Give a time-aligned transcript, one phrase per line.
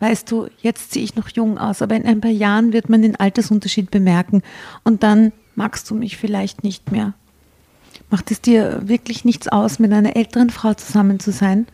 [0.00, 3.02] Weißt du, jetzt sehe ich noch jung aus, aber in ein paar Jahren wird man
[3.02, 4.42] den Altersunterschied bemerken
[4.84, 7.14] und dann magst du mich vielleicht nicht mehr.
[8.10, 11.66] Macht es dir wirklich nichts aus, mit einer älteren Frau zusammen zu sein?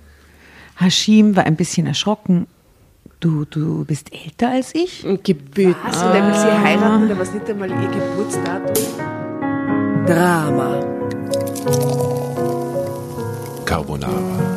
[0.81, 2.47] Hashim war ein bisschen erschrocken.
[3.21, 5.07] Du, du bist älter als ich?
[5.23, 5.77] Gebühren.
[5.85, 6.03] Was?
[6.03, 8.85] Und er will sie heiraten, da war nicht einmal ihr Geburtsdatum.
[10.07, 10.81] Drama.
[13.65, 14.54] Carbonara.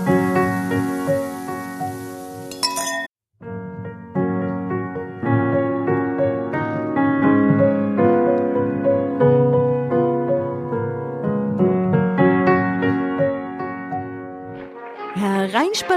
[15.84, 15.97] para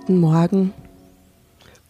[0.00, 0.72] Guten Morgen,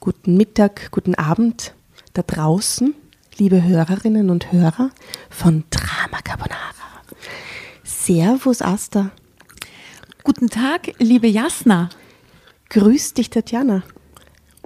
[0.01, 1.75] guten Mittag, guten Abend
[2.13, 2.93] da draußen,
[3.39, 4.91] liebe Hörerinnen und Hörer
[5.31, 6.59] von Drama Carbonara.
[7.85, 9.13] Servus Asta.
[10.25, 11.89] Guten Tag, liebe Jasna.
[12.71, 13.85] Grüß dich, Tatjana.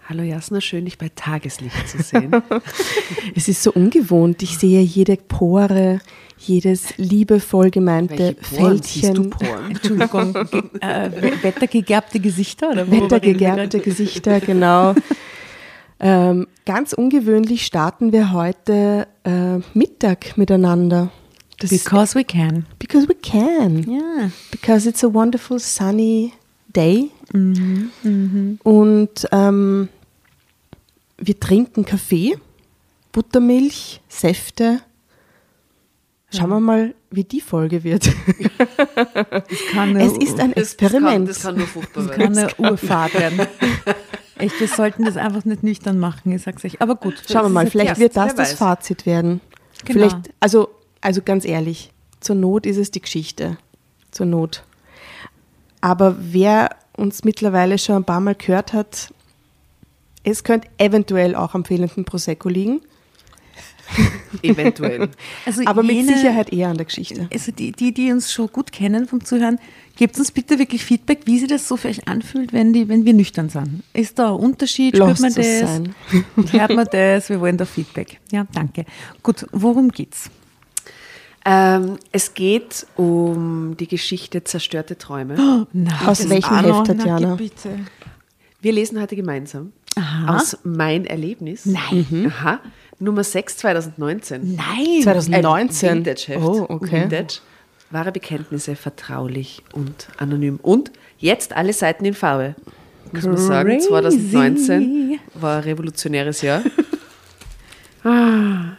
[0.07, 2.31] Hallo Jasna, schön dich bei Tageslicht zu sehen.
[3.35, 4.43] es ist so ungewohnt.
[4.43, 6.01] Ich sehe jede Pore,
[6.37, 9.35] jedes liebevoll gemeinte Fältchen.
[9.71, 10.37] Entschuldigung,
[10.81, 11.11] äh,
[11.43, 12.73] wettergegerbte Gesichter?
[12.73, 14.95] Oder wettergegerbte Gesichter, genau.
[16.01, 21.11] ähm, ganz ungewöhnlich starten wir heute äh, Mittag miteinander.
[21.61, 22.67] Das because we can.
[22.79, 23.89] Because we can.
[23.89, 24.31] Yeah.
[24.51, 26.35] Because it's a wonderful sunny
[26.77, 27.11] day.
[27.35, 27.91] Mhm.
[28.05, 28.59] Mhm.
[28.63, 29.89] Und ähm,
[31.19, 32.39] wir trinken Kaffee,
[33.13, 34.81] Buttermilch, Säfte.
[36.31, 38.07] Schauen wir mal, wie die Folge wird.
[38.09, 38.15] es
[40.19, 41.29] ist ein Experiment.
[41.29, 42.35] Das kann, das kann nur furchtbar werden.
[42.35, 43.41] Das kann eine Urfahrt werden.
[44.39, 46.83] Echt, wir sollten das einfach nicht nüchtern machen, ich sag's euch.
[46.83, 47.23] Aber gut.
[47.31, 49.41] Schauen wir mal, vielleicht wird das das Fazit werden.
[49.85, 49.93] Genau.
[49.93, 50.71] Vielleicht, also,
[51.01, 53.59] also ganz ehrlich, zur Not ist es die Geschichte.
[54.11, 54.65] Zur Not.
[55.81, 59.13] Aber wer uns mittlerweile schon ein paar Mal gehört hat,
[60.23, 62.81] es könnte eventuell auch am fehlenden Prosecco liegen.
[64.43, 65.11] Eventuell.
[65.45, 67.29] Also Aber jene, mit Sicherheit eher an der Geschichte.
[67.33, 69.59] Also die, die, die uns schon gut kennen vom Zuhören,
[69.97, 73.05] gebt uns bitte wirklich Feedback, wie sich das so für euch anfühlt, wenn, die, wenn
[73.05, 73.83] wir nüchtern sind.
[73.93, 74.97] Ist da ein Unterschied?
[74.97, 75.61] Spürt man das?
[75.61, 75.95] Sein.
[76.51, 77.29] Hört man das?
[77.29, 78.21] Wir wollen da Feedback.
[78.33, 78.87] Ja, danke.
[79.23, 80.31] Gut, worum geht's?
[81.45, 85.37] Ähm, es geht um die Geschichte Zerstörte Träume.
[85.75, 87.29] Oh, Aus welchem Heft, Tatjana?
[87.29, 87.71] Na, bitte.
[88.61, 90.37] Wir lesen heute gemeinsam Aha.
[90.37, 91.67] aus Mein Erlebnis.
[91.67, 92.07] Nein.
[92.09, 92.27] Mhm.
[92.27, 92.61] Aha.
[92.99, 94.55] Nummer 6 2019.
[94.57, 95.03] Nein.
[95.03, 95.89] 2019.
[95.89, 96.43] Ein Vintage-Heft.
[96.43, 97.03] Oh, okay.
[97.03, 97.41] Vintage.
[97.91, 100.59] Wahre Bekenntnisse, vertraulich und anonym.
[100.63, 102.55] Und jetzt alle Seiten in Farbe.
[103.13, 106.63] Muss man sagen, 2019 war ein revolutionäres Jahr.
[108.05, 108.77] ah.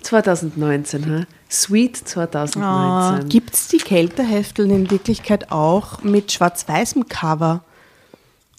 [0.00, 1.26] 2019, ha?
[1.50, 3.24] Sweet 2019.
[3.24, 7.62] Oh, Gibt es die Kälterhefteln in Wirklichkeit auch mit schwarz-weißem Cover?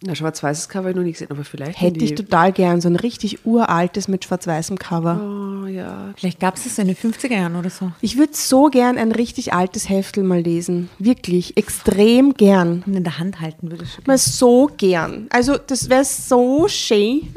[0.01, 1.79] Na, schwarz-weißes Cover habe ich noch nie gesehen, aber vielleicht.
[1.81, 5.19] Hätte ich total gern, so ein richtig uraltes mit schwarz-weißem Cover.
[5.21, 6.13] Oh, ja.
[6.15, 7.91] Vielleicht gab es das in den 50er Jahren oder so.
[7.99, 10.89] Ich würde so gern ein richtig altes Heftel mal lesen.
[10.99, 12.83] Wirklich, extrem gern.
[12.87, 15.27] Und in der Hand halten würde ich Mal so gern.
[15.31, 17.33] Also, das wäre so schön.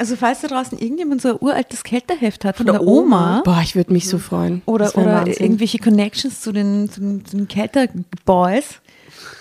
[0.00, 3.34] Also falls da draußen irgendjemand so ein uraltes Kälterheft hat von, von der, der Oma,
[3.34, 4.62] Oma, Boah, ich würde mich so freuen.
[4.64, 8.80] Oder, oder irgendwelche Connections zu den, zu den, zu den Kälterboys,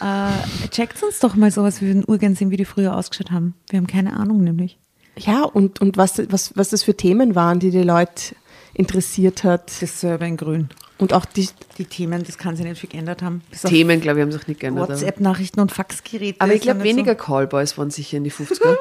[0.02, 3.54] äh, checkt uns doch mal sowas, wir würden urgern sehen, wie die früher ausgeschaut haben.
[3.70, 4.78] Wir haben keine Ahnung nämlich.
[5.18, 8.36] Ja, und, und was, was, was das für Themen waren, die die Leute
[8.74, 9.72] interessiert hat.
[9.82, 10.68] Das selber in grün.
[11.00, 11.48] Und auch die,
[11.78, 13.42] die Themen, das kann sich nicht viel geändert haben.
[13.50, 14.90] Bis Themen, glaube ich, haben sich nicht geändert.
[14.90, 16.42] WhatsApp-Nachrichten und Faxgeräte.
[16.42, 17.24] Aber ich glaube, weniger so.
[17.24, 18.76] Callboys waren sicher in die 50er.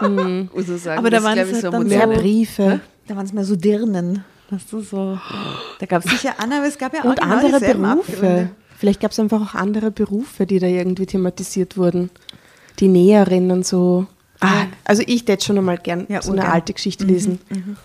[0.08, 0.50] mhm.
[0.54, 2.80] also sagen, aber da waren es halt so dann mehr Briefe.
[3.08, 4.24] Da waren es mehr so Dirnen.
[4.50, 5.18] Weißt du, so.
[5.80, 8.50] Da gab es sicher Anna, aber es gab ja auch und genau andere Berufe.
[8.78, 12.10] Vielleicht gab es einfach auch andere Berufe, die da irgendwie thematisiert wurden.
[12.78, 14.06] Die Näherin und so.
[14.40, 17.40] Ah, also ich hätte schon einmal gern ja, so eine alte Geschichte lesen.
[17.48, 17.76] Mhm, mhm.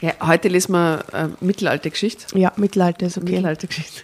[0.00, 2.38] Ja, heute lesen wir äh, Mittelaltergeschichte.
[2.38, 3.32] Ja, Mittelalter ist okay.
[3.32, 4.02] Mittelaltergeschichte.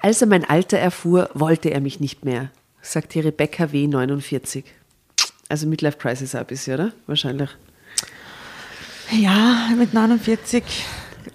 [0.00, 2.50] Als er mein Alter erfuhr, wollte er mich nicht mehr,
[2.82, 3.86] sagt die Rebecca W.
[3.86, 4.64] 49.
[5.48, 6.92] Also Midlife Crisis ein bisschen, oder?
[7.06, 7.50] Wahrscheinlich.
[9.10, 10.62] Ja, mit 49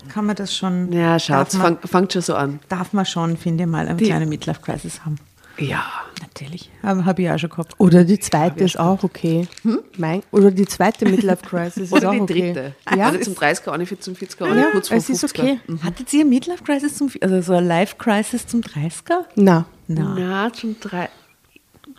[0.09, 0.91] kann man das schon.
[0.91, 2.59] Ja, schaut, fang, fangt schon so an.
[2.69, 5.17] Darf man schon, finde ich mal, eine die, kleine Midlife Crisis haben.
[5.57, 5.83] Ja.
[6.21, 6.71] Natürlich.
[6.81, 7.73] Habe hab ich auch schon gehabt.
[7.77, 9.47] Oder die zweite ist auch okay.
[9.63, 9.79] Hm?
[9.97, 12.53] Mein, oder die zweite Midlife Crisis ist auch okay.
[12.53, 12.75] Dritte.
[12.95, 13.07] Ja.
[13.07, 15.13] Also zum 30er, auch nicht zum 40er, auch ja, kurz vor es 50er.
[15.13, 15.59] ist okay.
[15.67, 15.83] Mhm.
[15.83, 19.25] Hattet ihr Midlife Crisis zum, also so eine Life Crisis zum 30er?
[19.35, 19.65] Nein.
[19.87, 20.75] Na, Na zum,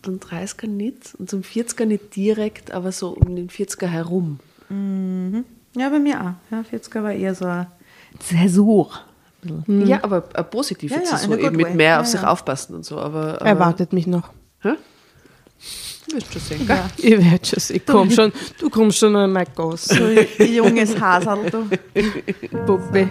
[0.02, 4.40] zum 30er nicht und zum 40er nicht direkt, aber so um den 40er herum.
[4.68, 5.44] Mhm.
[5.76, 6.52] Ja, bei mir auch.
[6.54, 7.68] Ja, 40er war eher so eine
[8.18, 8.90] Zäsur.
[9.66, 9.86] Mhm.
[9.86, 12.98] Ja, aber eine positive ja, ja, so eben mit mehr auf sich aufpassen und so.
[12.98, 14.30] Aber, aber Erwartet mich noch.
[14.60, 14.72] Hä?
[16.08, 16.90] Du wirst schon sehen, Ja.
[16.96, 17.82] Ich werde schon sehen.
[17.86, 19.86] Komm schon, du kommst schon an mein Goss.
[19.86, 20.04] So
[20.44, 21.68] junges Hasel, du.
[22.66, 23.08] Puppe.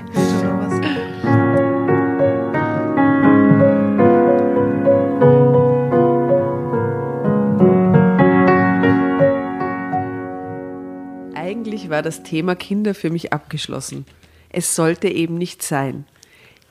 [11.36, 14.06] Eigentlich war das Thema Kinder für mich abgeschlossen.
[14.50, 16.06] Es sollte eben nicht sein.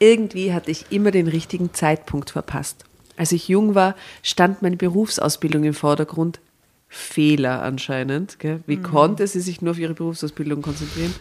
[0.02, 2.84] Irgendwie hatte ich immer den richtigen Zeitpunkt verpasst.
[3.16, 3.94] Als ich jung war,
[4.24, 6.40] stand meine Berufsausbildung im Vordergrund.
[6.88, 8.40] Fehler anscheinend.
[8.40, 8.60] Gell?
[8.66, 8.82] Wie mhm.
[8.82, 11.14] konnte sie sich nur auf ihre Berufsausbildung konzentrieren?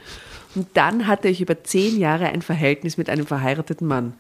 [0.56, 4.14] Und dann hatte ich über zehn Jahre ein Verhältnis mit einem verheirateten Mann.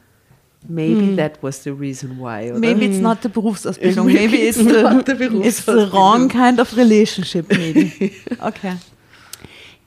[0.67, 1.17] Maybe mm.
[1.17, 2.51] that was the reason why.
[2.51, 2.59] Oder?
[2.59, 4.05] Maybe it's not the Berufsausbildung.
[4.05, 7.49] Maybe, maybe it's, the, the it's the wrong kind of relationship.
[7.49, 8.11] Maybe.
[8.39, 8.75] Okay.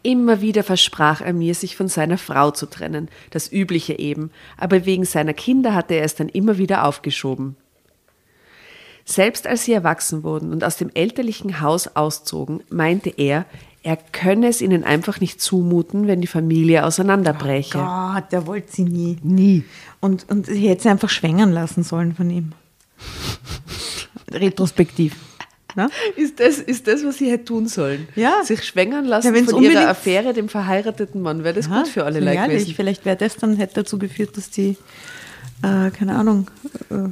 [0.04, 4.84] Immer wieder versprach er mir, sich von seiner Frau zu trennen, das Übliche eben, aber
[4.84, 7.56] wegen seiner Kinder hatte er es dann immer wieder aufgeschoben.
[9.06, 13.46] Selbst als sie erwachsen wurden und aus dem elterlichen Haus auszogen, meinte er,
[13.82, 17.78] er könne es ihnen einfach nicht zumuten, wenn die Familie auseinanderbreche.
[17.78, 19.16] Oh Gott, der wollte sie nie.
[19.22, 19.64] Nie.
[20.00, 22.52] Und, und sie hätte sie einfach schwängern lassen sollen von ihm.
[24.30, 25.16] Retrospektiv.
[25.76, 25.88] Ne?
[26.14, 28.06] Ist, das, ist das, was sie hätte tun sollen?
[28.14, 28.44] Ja.
[28.44, 31.42] Sich schwängern lassen ja, von ihrer Affäre, dem verheirateten Mann.
[31.42, 32.74] Wäre das ja, gut für alle Leute gewesen?
[32.76, 34.76] Vielleicht wäre das dann hätte dazu geführt, dass die,
[35.62, 36.48] äh, keine Ahnung,
[36.90, 37.08] äh,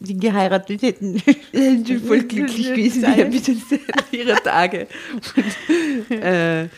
[0.00, 1.20] die geheiratet hätten.
[1.52, 4.86] die voll glücklich gewesen wären mit ihrer Tage.
[5.36, 6.68] Und, äh,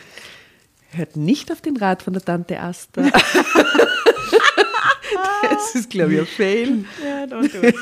[0.91, 3.03] hört nicht auf den Rat von der Tante Asta.
[5.55, 6.85] Das ist, glaube ich, ein Fail.
[7.03, 7.75] Ja, don't do it.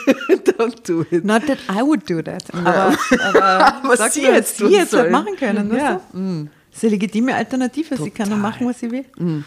[0.58, 1.24] don't do it.
[1.26, 2.44] Not that I would do that.
[2.54, 5.76] Aber, aber, aber sie jetzt sie jetzt halt machen können.
[5.76, 6.02] Ja.
[6.14, 6.50] Mm.
[6.70, 7.90] Das ist eine legitime Alternative.
[7.90, 8.04] Total.
[8.06, 9.06] Sie kann nur machen, was sie will.
[9.18, 9.42] Mm.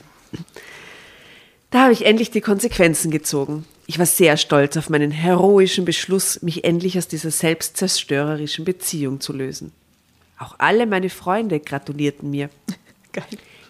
[1.70, 3.64] Da habe ich endlich die Konsequenzen gezogen.
[3.86, 9.32] Ich war sehr stolz auf meinen heroischen Beschluss, mich endlich aus dieser selbstzerstörerischen Beziehung zu
[9.32, 9.72] lösen.
[10.38, 12.50] Auch alle meine Freunde gratulierten mir.
[13.12, 13.24] Geil.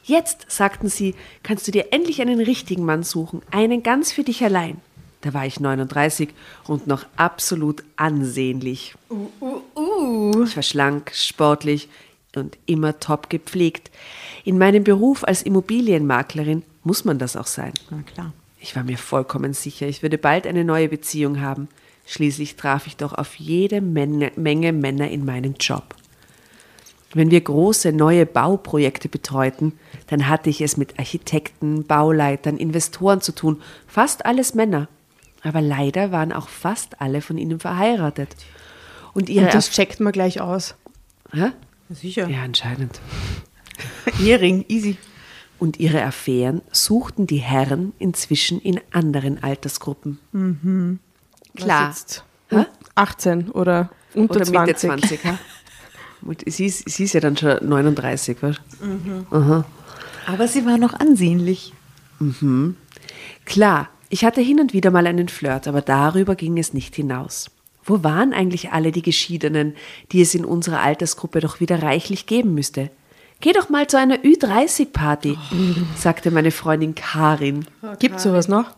[0.07, 4.45] Jetzt, sagten sie, kannst du dir endlich einen richtigen Mann suchen, einen ganz für dich
[4.45, 4.81] allein.
[5.23, 6.29] Da war ich 39
[6.69, 8.95] und noch absolut ansehnlich.
[9.11, 10.45] Uh, uh, uh.
[10.45, 11.89] Ich war schlank, sportlich
[12.37, 13.91] und immer top gepflegt.
[14.45, 17.73] In meinem Beruf als Immobilienmaklerin muss man das auch sein.
[17.91, 18.33] Na klar.
[18.61, 21.67] Ich war mir vollkommen sicher, ich würde bald eine neue Beziehung haben.
[22.07, 25.97] Schließlich traf ich doch auf jede Menge, Menge Männer in meinem Job.
[27.17, 29.73] Wenn wir große neue Bauprojekte betreuten,
[30.09, 34.87] dann hatte ich es mit Architekten, Bauleitern, Investoren zu tun, fast alles Männer.
[35.43, 38.37] Aber leider waren auch fast alle von ihnen verheiratet.
[39.15, 40.75] Und, ihre Und das checkt man gleich aus.
[41.33, 41.53] Hä?
[41.89, 42.29] Sicher.
[42.29, 43.01] Ja, anscheinend.
[44.23, 44.99] Ehering, easy.
[45.59, 50.19] Und ihre Affären suchten die Herren inzwischen in anderen Altersgruppen.
[50.33, 50.99] Mhm.
[51.55, 51.95] Klar.
[52.49, 52.67] Hm?
[52.95, 54.91] 18 oder unter oder 20.
[54.91, 55.21] Mitte 20.
[56.47, 59.65] Sie, ist, sie ist ja dann schon 39, weißt mhm.
[60.27, 61.73] Aber sie war noch ansehnlich.
[62.19, 62.77] Mhm.
[63.45, 67.51] Klar, ich hatte hin und wieder mal einen Flirt, aber darüber ging es nicht hinaus.
[67.85, 69.77] Wo waren eigentlich alle die Geschiedenen,
[70.11, 72.91] die es in unserer Altersgruppe doch wieder reichlich geben müsste?
[73.41, 75.39] Geh doch mal zu einer Ü30-Party,
[75.97, 77.67] sagte meine Freundin Karin.
[77.83, 78.71] Oh, Gibt sowas noch?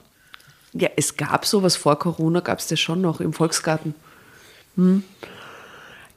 [0.74, 3.94] Ja, es gab sowas vor Corona, gab es das schon noch im Volksgarten.
[4.76, 5.04] Hm.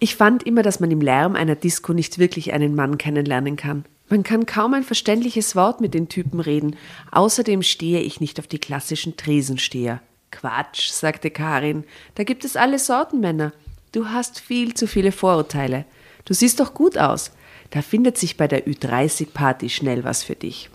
[0.04, 3.86] Ich fand immer, dass man im Lärm einer Disco nicht wirklich einen Mann kennenlernen kann.
[4.10, 6.76] Man kann kaum ein verständliches Wort mit den Typen reden.
[7.12, 10.02] Außerdem stehe ich nicht auf die klassischen Tresensteher.
[10.32, 11.84] Quatsch, sagte Karin.
[12.16, 13.54] Da gibt es alle Sorten Männer.
[13.92, 15.86] Du hast viel zu viele Vorurteile.
[16.26, 17.32] Du siehst doch gut aus.
[17.70, 20.72] Da findet sich bei der Ü30-Party schnell was für dich.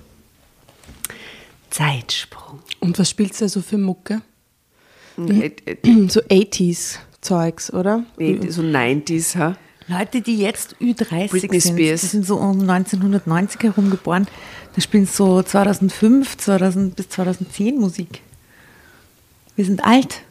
[1.71, 2.61] Zeitsprung.
[2.79, 4.23] Und was spielst du da so für Mucke?
[5.19, 5.77] Äh, äh,
[6.09, 6.99] so 80s.
[7.27, 8.05] Zeugs, oder?
[8.19, 9.57] Nee, so 90s, ha?
[9.89, 12.01] Leute, die jetzt Ü30 Britney sind, Spears.
[12.01, 14.27] die sind so um 1990 herum geboren,
[14.77, 18.21] die spielen so 2005, 2000 bis 2010 Musik.
[19.55, 20.23] Wir sind alt,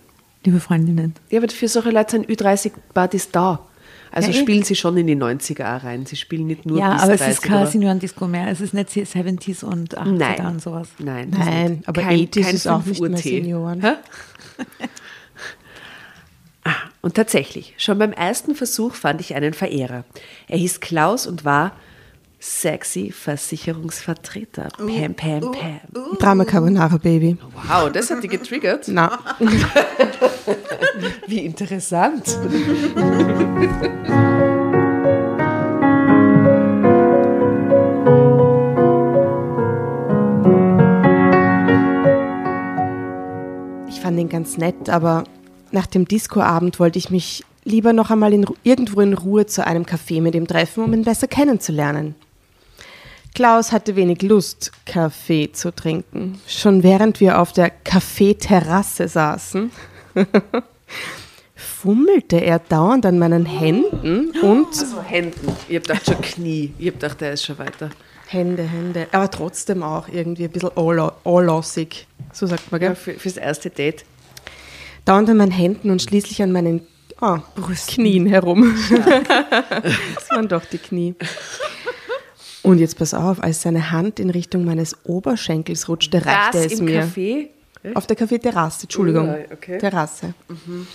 [0.46, 1.16] liebe Freundinnen.
[1.30, 3.60] Ja, aber für solche Leute sind Ü30-Partys da.
[4.12, 4.42] Also ja, eh.
[4.42, 6.06] spielen sie schon in die 90er rein.
[6.06, 8.48] Sie spielen nicht nur Ja, bis aber es ist kein Senioren-Disco mehr.
[8.48, 10.46] Es ist nicht 70s und 80er Nein.
[10.46, 10.88] und sowas.
[11.00, 13.82] Nein, Nein aber kein, 80s ist auch nicht mehr Senioren.
[17.06, 20.06] Und tatsächlich, schon beim ersten Versuch fand ich einen Verehrer.
[20.48, 21.74] Er hieß Klaus und war
[22.40, 24.70] sexy Versicherungsvertreter.
[24.82, 25.80] Uh, pam, pam, uh, pam.
[25.96, 27.38] Uh, Drama Carbonara Baby.
[27.54, 28.88] Wow, das hat die getriggert?
[28.88, 29.20] Na.
[31.28, 32.40] Wie interessant.
[43.90, 45.24] Ich fand ihn ganz nett, aber
[45.76, 49.84] nach dem Discoabend wollte ich mich lieber noch einmal in, irgendwo in Ruhe zu einem
[49.84, 52.16] Café mit ihm treffen, um ihn besser kennenzulernen.
[53.36, 56.40] Klaus hatte wenig Lust, Kaffee zu trinken.
[56.48, 59.72] Schon während wir auf der Kaffeeterrasse saßen,
[61.56, 64.68] fummelte er dauernd an meinen Händen und.
[64.68, 65.50] Also Händen.
[65.68, 66.74] Ich hab gedacht schon Knie.
[66.80, 67.90] Ich hab gedacht, der ist schon weiter.
[68.28, 69.08] Hände, Hände.
[69.12, 70.72] Aber trotzdem auch irgendwie ein bisschen
[71.26, 72.08] all-lossig.
[72.32, 72.90] So sagt man, gell?
[72.92, 74.06] Ja, für, fürs erste Date
[75.06, 76.82] dauernd an meinen Händen und schließlich an meinen
[77.22, 77.38] oh,
[77.88, 78.76] Knien herum.
[78.90, 81.16] das waren doch die Knie.
[82.64, 86.80] Und jetzt pass auf, als seine Hand in Richtung meines Oberschenkels rutschte, reichte das es
[86.80, 87.04] im mir.
[87.04, 87.50] Café?
[87.94, 89.36] Auf der Kaffeeterrasse, Entschuldigung.
[89.54, 89.78] Okay.
[89.78, 90.34] Terrasse.
[90.48, 90.88] Mhm.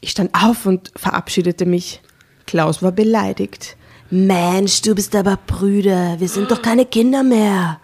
[0.00, 2.00] Ich stand auf und verabschiedete mich.
[2.46, 3.76] Klaus war beleidigt.
[4.10, 7.80] Mensch, du bist aber Brüder, wir sind doch keine Kinder mehr.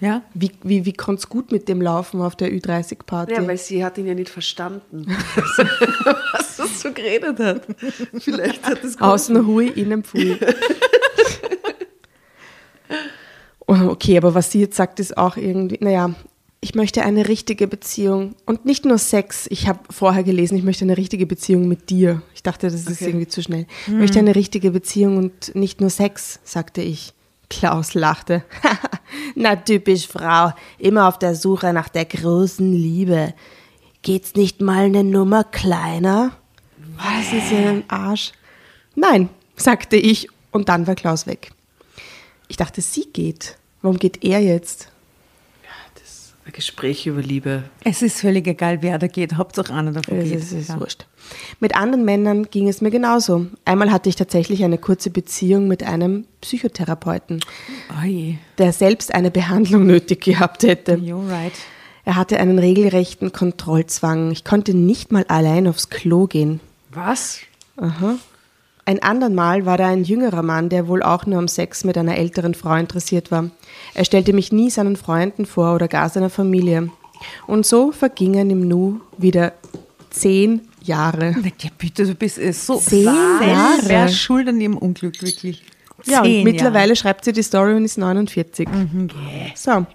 [0.00, 0.22] Ja?
[0.32, 3.34] Wie, wie, wie konnte es gut mit dem laufen auf der Ü30-Party?
[3.34, 5.06] Ja, weil sie hat ihn ja nicht verstanden,
[6.32, 7.66] was das so geredet hat.
[8.18, 10.38] Vielleicht hat es Außen hui, innen pfui.
[13.66, 16.14] okay, aber was sie jetzt sagt, ist auch irgendwie, naja,
[16.62, 19.46] ich möchte eine richtige Beziehung und nicht nur Sex.
[19.50, 22.22] Ich habe vorher gelesen, ich möchte eine richtige Beziehung mit dir.
[22.34, 23.06] Ich dachte, das ist okay.
[23.06, 23.66] irgendwie zu schnell.
[23.86, 24.26] Ich möchte hm.
[24.26, 27.14] eine richtige Beziehung und nicht nur Sex, sagte ich.
[27.50, 28.44] Klaus lachte.
[29.34, 33.34] Na typisch Frau, immer auf der Suche nach der großen Liebe.
[34.02, 36.32] Geht's nicht mal eine Nummer kleiner?
[36.96, 38.32] Was ist ja ein Arsch?
[38.94, 41.50] Nein, sagte ich und dann war Klaus weg.
[42.48, 43.56] Ich dachte, sie geht.
[43.82, 44.89] Warum geht er jetzt?
[46.46, 47.64] Ein Gespräch über Liebe.
[47.84, 49.34] Es ist völlig egal, wer da geht.
[49.34, 50.38] Hauptsache einer davon es geht.
[50.38, 50.80] Es ist ja.
[50.80, 51.06] wurscht.
[51.60, 53.46] Mit anderen Männern ging es mir genauso.
[53.64, 57.40] Einmal hatte ich tatsächlich eine kurze Beziehung mit einem Psychotherapeuten,
[58.02, 58.38] Oi.
[58.58, 60.94] der selbst eine Behandlung nötig gehabt hätte.
[60.94, 61.52] You're right.
[62.04, 64.30] Er hatte einen regelrechten Kontrollzwang.
[64.32, 66.60] Ich konnte nicht mal allein aufs Klo gehen.
[66.90, 67.40] Was?
[67.76, 68.18] Aha.
[68.90, 71.96] Ein andern Mal war da ein jüngerer Mann, der wohl auch nur am Sex mit
[71.96, 73.52] einer älteren Frau interessiert war.
[73.94, 76.90] Er stellte mich nie seinen Freunden vor oder gar seiner Familie.
[77.46, 79.52] Und so vergingen im Nu wieder
[80.10, 81.36] zehn Jahre.
[81.62, 83.82] Ja, bitte, du bist äh, so zehn Jahre.
[83.84, 85.62] Wer schuld an ihrem Unglück, wirklich?
[86.04, 86.96] Ja, und mittlerweile Jahre.
[86.96, 88.68] schreibt sie die Story und ist 49.
[88.68, 89.08] Mhm.
[89.14, 89.50] Yeah.
[89.54, 89.86] So,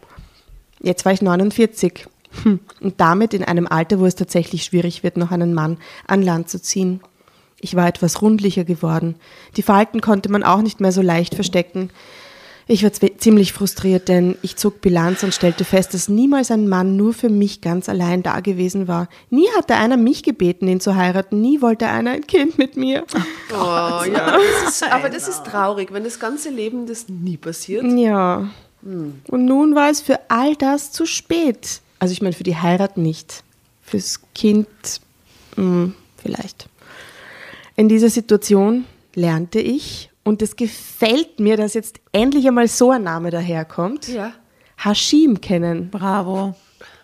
[0.80, 2.08] jetzt war ich 49.
[2.44, 2.62] Hm.
[2.80, 6.48] Und damit in einem Alter, wo es tatsächlich schwierig wird, noch einen Mann an Land
[6.48, 7.02] zu ziehen.
[7.66, 9.16] Ich war etwas rundlicher geworden.
[9.58, 11.90] Die Falten konnte man auch nicht mehr so leicht verstecken.
[12.68, 16.96] Ich war ziemlich frustriert, denn ich zog Bilanz und stellte fest, dass niemals ein Mann
[16.96, 19.10] nur für mich ganz allein da gewesen war.
[19.32, 21.42] Nie hatte einer mich gebeten, ihn zu heiraten.
[21.42, 23.04] Nie wollte einer ein Kind mit mir.
[23.52, 24.38] Oh, ja.
[24.64, 27.84] Das ist, aber das ist traurig, wenn das ganze Leben das nie passiert.
[27.84, 28.48] Ja.
[28.84, 29.22] Hm.
[29.28, 31.82] Und nun war es für all das zu spät.
[31.98, 33.44] Also ich meine, für die Heirat nicht.
[33.82, 34.68] Fürs Kind
[35.56, 36.68] mh, hm, vielleicht.
[37.78, 43.04] In dieser Situation lernte ich und es gefällt mir, dass jetzt endlich einmal so ein
[43.04, 44.08] Name daherkommt.
[44.08, 44.32] Ja.
[44.78, 45.90] Hashim kennen.
[45.92, 46.56] Bravo.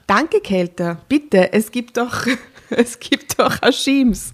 [0.08, 0.98] Danke, Kelter.
[1.10, 2.26] Bitte, es gibt doch,
[2.70, 4.34] es gibt doch Hashims.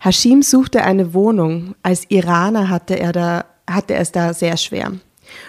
[0.00, 1.74] Hashim suchte eine Wohnung.
[1.82, 4.92] Als Iraner hatte er, da, hatte er es da sehr schwer.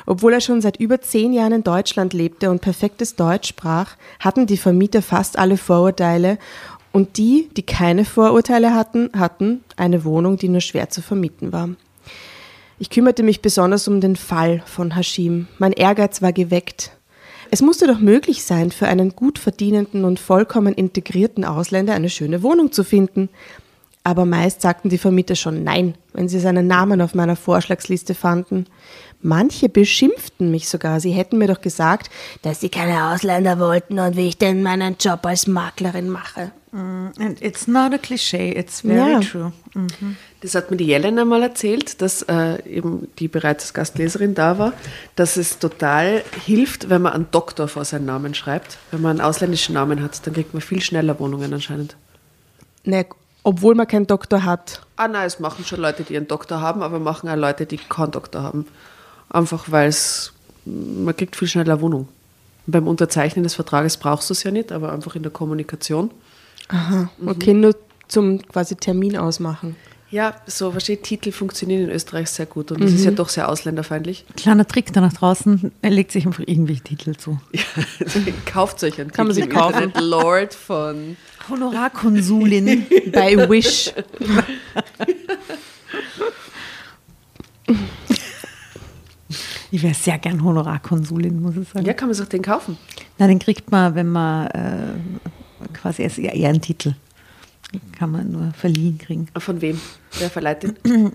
[0.05, 4.45] Obwohl er schon seit über zehn Jahren in Deutschland lebte und perfektes Deutsch sprach, hatten
[4.47, 6.37] die Vermieter fast alle Vorurteile
[6.91, 11.69] und die, die keine Vorurteile hatten, hatten eine Wohnung, die nur schwer zu vermieten war.
[12.79, 15.47] Ich kümmerte mich besonders um den Fall von Hashim.
[15.57, 16.91] Mein Ehrgeiz war geweckt.
[17.51, 22.41] Es musste doch möglich sein, für einen gut verdienenden und vollkommen integrierten Ausländer eine schöne
[22.43, 23.29] Wohnung zu finden.
[24.03, 28.65] Aber meist sagten die Vermieter schon Nein, wenn sie seinen Namen auf meiner Vorschlagsliste fanden.
[29.21, 31.01] Manche beschimpften mich sogar.
[31.01, 32.09] Sie hätten mir doch gesagt,
[32.41, 36.51] dass sie keine Ausländer wollten und wie ich denn meinen Job als Maklerin mache.
[36.71, 39.19] Mm, and it's not a cliché, it's very ja.
[39.19, 39.51] true.
[39.73, 40.15] Mhm.
[40.41, 44.57] Das hat mir die Jelena mal erzählt, dass äh, eben die bereits als Gastleserin da
[44.57, 44.73] war,
[45.15, 48.77] dass es total hilft, wenn man einen Doktor vor seinen Namen schreibt.
[48.91, 51.97] Wenn man einen ausländischen Namen hat, dann kriegt man viel schneller Wohnungen anscheinend.
[52.85, 53.05] Ne,
[53.43, 54.81] obwohl man keinen Doktor hat.
[54.95, 57.77] Ah nein, es machen schon Leute, die einen Doktor haben, aber machen auch Leute, die
[57.77, 58.65] keinen Doktor haben.
[59.29, 60.33] Einfach weil es,
[60.65, 62.07] man kriegt viel schneller Wohnung.
[62.67, 66.11] beim Unterzeichnen des Vertrages brauchst du es ja nicht, aber einfach in der Kommunikation.
[66.67, 67.61] Aha, okay, mhm.
[67.61, 67.75] nur
[68.07, 69.75] zum quasi Termin ausmachen.
[70.11, 72.97] Ja, so versteht, Titel funktionieren in Österreich sehr gut und das mhm.
[72.97, 74.25] ist ja doch sehr ausländerfeindlich.
[74.35, 77.39] Kleiner Trick da nach draußen, er legt sich einfach irgendwie Titel zu.
[77.51, 77.61] Ja,
[78.45, 79.83] kauft euch einen Kann Titel man sich kaufen.
[79.83, 81.15] Internet Lord von
[81.47, 83.93] Honorarkonsulin bei Wish.
[89.71, 91.85] Ich wäre sehr gern Honorarkonsulin, muss ich sagen.
[91.85, 92.77] Ja, kann man sich den kaufen?
[93.17, 94.93] Na, den kriegt man, wenn man äh,
[95.73, 96.95] quasi als Ehrentitel
[97.97, 99.27] kann man nur verliehen kriegen.
[99.37, 99.79] Von wem?
[100.17, 101.11] Wer verleiht den?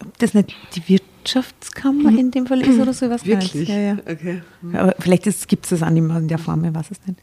[0.00, 3.68] Ob das nicht die Wirtschaftskammer in dem Fall ist oder so, was Wirklich?
[3.68, 3.96] Ja, ja.
[4.08, 4.42] Okay.
[4.72, 7.20] Aber vielleicht gibt es das an in der Form, ich weiß es nicht.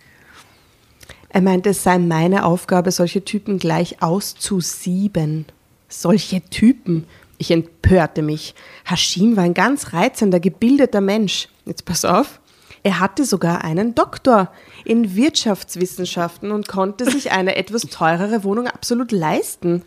[1.29, 5.45] Er meinte, es sei meine Aufgabe, solche Typen gleich auszusieben.
[5.89, 7.05] Solche Typen.
[7.37, 8.55] Ich empörte mich.
[8.85, 11.49] Hashim war ein ganz reizender, gebildeter Mensch.
[11.65, 12.39] Jetzt pass auf.
[12.83, 14.51] Er hatte sogar einen Doktor
[14.85, 19.83] in Wirtschaftswissenschaften und konnte sich eine etwas teurere Wohnung absolut leisten.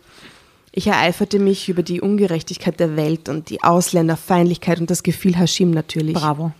[0.71, 5.71] Ich ereiferte mich über die Ungerechtigkeit der Welt und die Ausländerfeindlichkeit und das Gefühl Hashim
[5.71, 6.13] natürlich.
[6.13, 6.51] Bravo.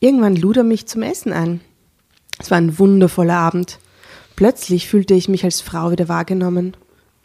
[0.00, 1.60] Irgendwann lud er mich zum Essen ein.
[2.38, 3.78] Es war ein wundervoller Abend.
[4.36, 6.76] Plötzlich fühlte ich mich als Frau wieder wahrgenommen.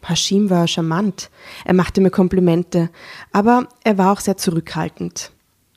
[0.08, 1.30] Hashim war charmant.
[1.64, 2.90] Er machte mir Komplimente,
[3.32, 5.30] aber er war auch sehr zurückhaltend.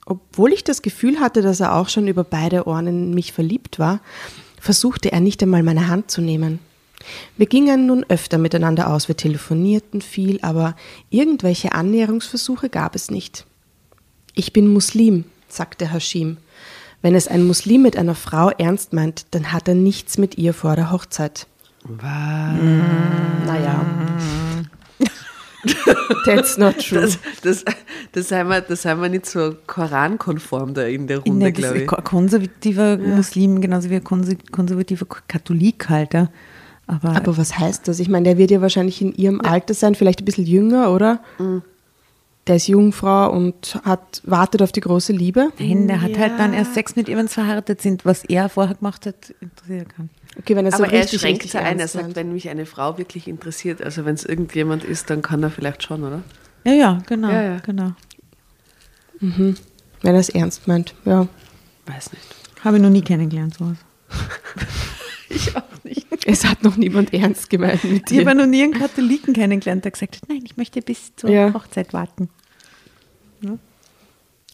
[0.05, 3.79] Obwohl ich das Gefühl hatte, dass er auch schon über beide Ohren in mich verliebt
[3.79, 3.99] war,
[4.59, 6.59] versuchte er nicht einmal meine Hand zu nehmen.
[7.37, 10.75] Wir gingen nun öfter miteinander aus, wir telefonierten viel, aber
[11.09, 13.45] irgendwelche Annäherungsversuche gab es nicht.
[14.33, 16.37] Ich bin Muslim, sagte Hashim.
[17.01, 20.53] Wenn es ein Muslim mit einer Frau ernst meint, dann hat er nichts mit ihr
[20.53, 21.47] vor der Hochzeit.
[21.83, 22.61] Was?
[22.61, 23.85] Mm, naja.
[26.25, 27.01] That's not true.
[27.01, 27.65] Das, das,
[28.11, 31.87] das, haben wir, das haben wir nicht so korankonform da in der Runde, glaube ich.
[31.87, 33.15] Konservativer ja.
[33.15, 36.13] Muslim, genauso wie ein konservativer Katholik halt.
[36.13, 36.29] Ja.
[36.87, 37.99] Aber, Aber was heißt das?
[37.99, 39.51] Ich meine, der wird ja wahrscheinlich in ihrem ja.
[39.51, 41.21] Alter sein, vielleicht ein bisschen jünger, oder?
[41.37, 41.61] Mhm.
[42.47, 45.49] Der ist Jungfrau und hat, wartet auf die große Liebe.
[45.60, 48.05] Nein, der hat halt dann erst Sex mit ihr, wenn sie verheiratet sind.
[48.05, 50.10] Was er vorher gemacht hat, interessiert kann.
[50.39, 51.79] Okay, wenn er so Aber er schränkt es ein.
[51.79, 55.43] Er sagt, wenn mich eine Frau wirklich interessiert, also wenn es irgendjemand ist, dann kann
[55.43, 56.23] er vielleicht schon, oder?
[56.63, 57.29] Ja, ja, genau.
[57.29, 57.57] Ja, ja.
[57.60, 57.91] genau.
[59.19, 59.55] Mhm.
[60.01, 61.27] Wenn er es ernst meint, ja.
[61.86, 62.23] Weiß nicht.
[62.63, 63.77] Habe ich noch nie kennengelernt, sowas.
[65.29, 66.07] ich auch nicht.
[66.25, 68.21] Es hat noch niemand ernst gemeint mit dir.
[68.21, 71.29] Ich habe noch nie einen Katholiken kennengelernt, der gesagt hat, nein, ich möchte bis zur
[71.29, 71.53] ja.
[71.53, 72.29] Hochzeit warten.
[73.41, 73.57] Ja.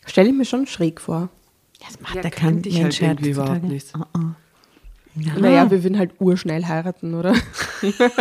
[0.06, 1.30] Stelle ich mir schon schräg vor.
[1.86, 3.88] Das macht ja, der kein Mensch halt irgendwie überhaupt nicht.
[3.98, 4.20] Oh, oh.
[5.16, 5.36] Ja.
[5.38, 7.36] Naja, wir würden halt urschnell heiraten, oder?
[7.82, 8.14] ich bin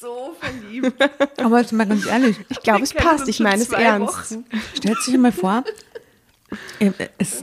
[0.00, 0.94] so verliebt.
[1.38, 3.28] Aber jetzt mal ganz ehrlich, ich glaube, es passt.
[3.28, 4.32] Ich meine es ernst.
[4.32, 4.44] Wochen.
[4.74, 5.64] Stellt sich mal vor,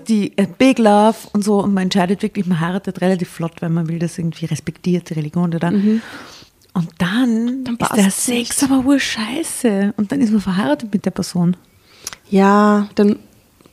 [0.08, 3.70] die äh, Big Love und so und man entscheidet wirklich, man heiratet relativ flott, weil
[3.70, 5.72] man will das irgendwie respektiert, die Religion oder.
[5.72, 6.02] Mhm.
[6.74, 9.94] Und dann, dann ist der Sex aber wohl scheiße.
[9.98, 11.58] Und dann ist man verheiratet mit der Person.
[12.30, 13.20] Ja, dann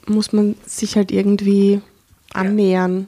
[0.06, 1.80] muss man sich halt irgendwie
[2.32, 3.06] annähern.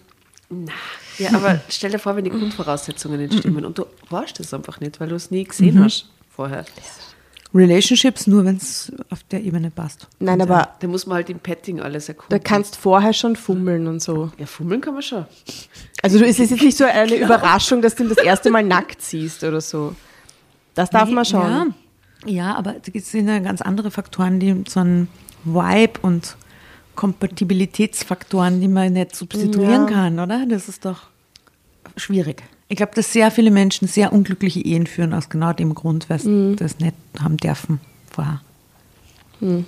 [0.48, 0.72] Na,
[1.18, 4.80] ja, aber stell dir vor, wenn die Grundvoraussetzungen nicht stimmen und du weißt das einfach
[4.80, 5.84] nicht, weil du es nie gesehen mhm.
[5.84, 6.64] hast vorher.
[7.52, 10.06] Relationships nur, wenn es auf der Ebene passt.
[10.20, 10.68] Nein, aber.
[10.78, 12.30] Da muss man halt im Petting alles erkunden.
[12.30, 14.30] Da kannst vorher schon fummeln und so.
[14.38, 15.26] Ja, fummeln kann man schon.
[16.02, 17.26] Also du, es ist jetzt nicht so eine genau.
[17.26, 19.94] Überraschung, dass du ihn das erste Mal nackt siehst oder so.
[20.74, 21.40] Das darf nee, man schon.
[21.40, 21.66] Ja.
[22.26, 25.08] ja, aber es sind ja ganz andere Faktoren, die so ein
[25.44, 26.36] Vibe und
[26.94, 29.94] Kompatibilitätsfaktoren, die man nicht substituieren ja.
[29.94, 30.46] kann, oder?
[30.46, 31.08] Das ist doch
[31.96, 32.42] schwierig.
[32.70, 36.20] Ich glaube, dass sehr viele Menschen sehr unglückliche Ehen führen, aus genau dem Grund, weil
[36.20, 36.56] sie mhm.
[36.56, 38.40] das nicht haben dürfen vorher.
[39.40, 39.66] Mhm.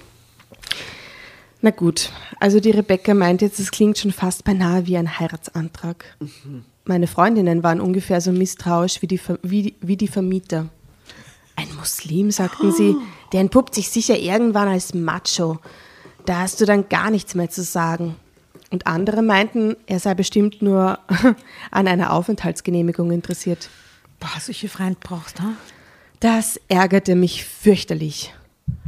[1.63, 6.05] Na gut, also die Rebecca meint jetzt, es klingt schon fast beinahe wie ein Heiratsantrag.
[6.21, 6.65] Mhm.
[6.85, 10.69] Meine Freundinnen waren ungefähr so misstrauisch wie die, wie, wie die Vermieter.
[11.57, 12.73] Ein Muslim, sagten oh.
[12.73, 12.95] sie,
[13.33, 15.59] der entpuppt sich sicher irgendwann als Macho.
[16.25, 18.15] Da hast du dann gar nichts mehr zu sagen.
[18.73, 20.99] Und andere meinten, er sei bestimmt nur
[21.71, 23.69] an einer Aufenthaltsgenehmigung interessiert.
[24.19, 25.43] Boah, solche Freund brauchst du?
[26.21, 28.33] Das ärgerte mich fürchterlich.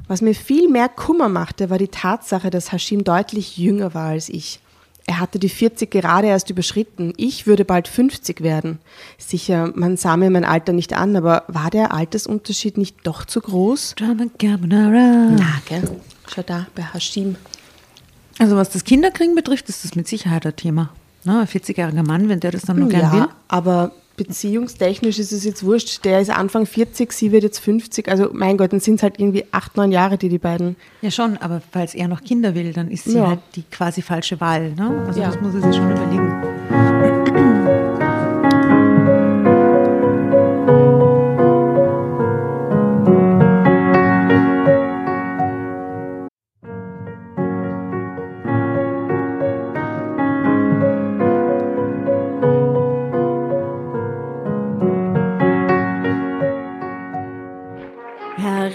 [0.09, 4.31] Was mir viel mehr Kummer machte, war die Tatsache, dass Hashim deutlich jünger war als
[4.31, 4.61] ich.
[5.07, 7.13] Er hatte die 40 gerade erst überschritten.
[7.19, 8.79] Ich würde bald 50 werden.
[9.19, 13.43] Sicher, man sah mir mein Alter nicht an, aber war der Altersunterschied nicht doch zu
[13.43, 13.97] groß?
[15.37, 15.83] Na, gell?
[16.27, 17.37] Schau da, bei Hashim.
[18.39, 20.91] Also was das Kinderkriegen betrifft, ist das mit Sicherheit ein Thema.
[21.25, 21.41] Ne?
[21.41, 23.29] Ein 40-jähriger Mann, wenn der das dann noch ja, gern will.
[23.49, 26.05] aber beziehungstechnisch ist es jetzt wurscht.
[26.05, 28.09] Der ist Anfang 40, sie wird jetzt 50.
[28.09, 30.77] Also mein Gott, dann sind es halt irgendwie acht, neun Jahre, die die beiden...
[31.03, 33.29] Ja schon, aber falls er noch Kinder will, dann ist sie ja.
[33.29, 34.73] halt die quasi falsche Wahl.
[34.73, 35.05] Ne?
[35.07, 35.29] Also ja.
[35.29, 37.34] das muss er sich schon überlegen.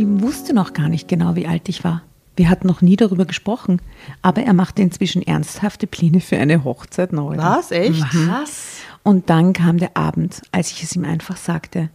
[0.00, 2.02] Hashim wusste noch gar nicht genau, wie alt ich war.
[2.34, 3.82] Wir hatten noch nie darüber gesprochen,
[4.22, 7.36] aber er machte inzwischen ernsthafte Pläne für eine Hochzeit neu.
[7.36, 7.70] Was?
[7.70, 8.14] Echt?
[8.14, 8.30] Mhm.
[8.30, 8.78] Was?
[9.02, 11.90] Und dann kam der Abend, als ich es ihm einfach sagte.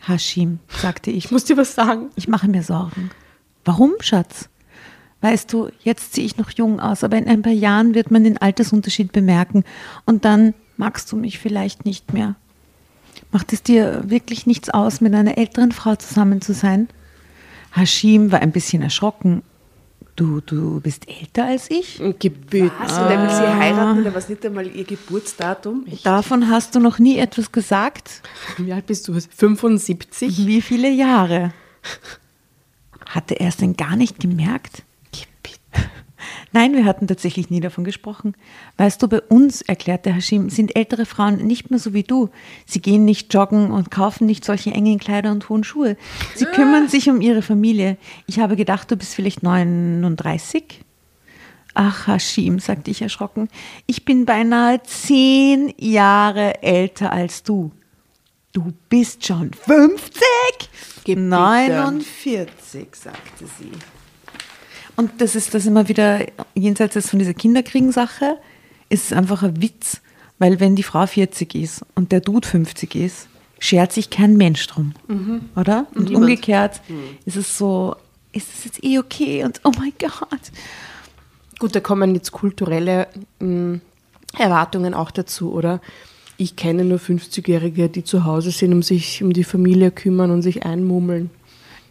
[0.00, 1.26] Hashim, sagte ich.
[1.26, 2.10] Ich muss dir was sagen.
[2.16, 3.10] Ich mache mir Sorgen.
[3.64, 4.48] Warum, Schatz?
[5.20, 8.24] Weißt du, jetzt sehe ich noch jung aus, aber in ein paar Jahren wird man
[8.24, 9.62] den Altersunterschied bemerken
[10.06, 12.34] und dann magst du mich vielleicht nicht mehr.
[13.30, 16.88] Macht es dir wirklich nichts aus, mit einer älteren Frau zusammen zu sein?
[17.72, 19.42] Hashim war ein bisschen erschrocken.
[20.16, 22.02] Du, du bist älter als ich?
[22.18, 22.72] Gebüt.
[22.80, 22.92] Was?
[22.94, 23.04] Ah.
[23.04, 25.86] Und er will sie heiraten, da war es nicht einmal ihr Geburtsdatum.
[26.02, 28.22] Davon hast du noch nie etwas gesagt?
[28.56, 29.20] Wie alt bist du?
[29.20, 30.44] 75?
[30.44, 31.52] Wie viele Jahre?
[33.06, 34.82] Hatte er es denn gar nicht gemerkt?
[36.52, 38.34] Nein, wir hatten tatsächlich nie davon gesprochen.
[38.78, 42.30] Weißt du, bei uns, erklärte Hashim, sind ältere Frauen nicht mehr so wie du.
[42.66, 45.96] Sie gehen nicht joggen und kaufen nicht solche engen Kleider und hohen Schuhe.
[46.34, 47.98] Sie kümmern sich um ihre Familie.
[48.26, 50.84] Ich habe gedacht, du bist vielleicht 39.
[51.74, 53.48] Ach, Hashim, sagte ich erschrocken,
[53.86, 57.70] ich bin beinahe zehn Jahre älter als du.
[58.52, 60.22] Du bist schon 50?
[61.04, 63.70] Gib 49, sagte sie.
[64.98, 68.36] Und das ist das immer wieder, jenseits jetzt von dieser Kinderkriegen-Sache,
[68.88, 70.00] ist es einfach ein Witz,
[70.40, 73.28] weil wenn die Frau 40 ist und der Dude 50 ist,
[73.60, 75.42] schert sich kein Mensch drum, mhm.
[75.54, 75.86] oder?
[75.94, 76.24] Und Niemand.
[76.24, 77.16] umgekehrt mhm.
[77.26, 77.94] ist es so,
[78.32, 80.40] ist es jetzt eh okay und oh mein Gott.
[81.60, 83.06] Gut, da kommen jetzt kulturelle
[83.38, 83.80] mh, mm,
[84.36, 85.80] Erwartungen auch dazu, oder?
[86.38, 90.42] Ich kenne nur 50-Jährige, die zu Hause sind, um sich um die Familie kümmern und
[90.42, 91.30] sich einmummeln.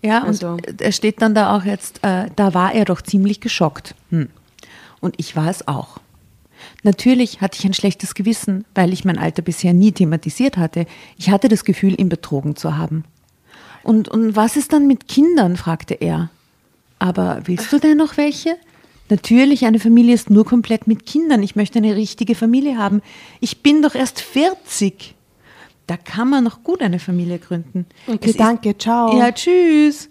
[0.02, 0.50] Ja, also.
[0.50, 3.96] und er steht dann da auch jetzt, äh, da war er doch ziemlich geschockt.
[4.10, 4.30] Hm.
[5.00, 6.00] Und ich war es auch.
[6.84, 10.86] Natürlich hatte ich ein schlechtes Gewissen, weil ich mein Alter bisher nie thematisiert hatte.
[11.18, 13.04] Ich hatte das Gefühl, ihn betrogen zu haben.
[13.84, 15.56] Und, und was ist dann mit Kindern?
[15.56, 16.30] fragte er.
[17.00, 18.56] Aber willst du denn noch welche?
[19.10, 21.42] Natürlich, eine Familie ist nur komplett mit Kindern.
[21.42, 23.02] Ich möchte eine richtige Familie haben.
[23.40, 25.16] Ich bin doch erst 40.
[25.88, 27.86] Da kann man noch gut eine Familie gründen.
[28.08, 29.17] Okay, es danke, ist, ciao.
[29.17, 30.10] Ja, tschüss.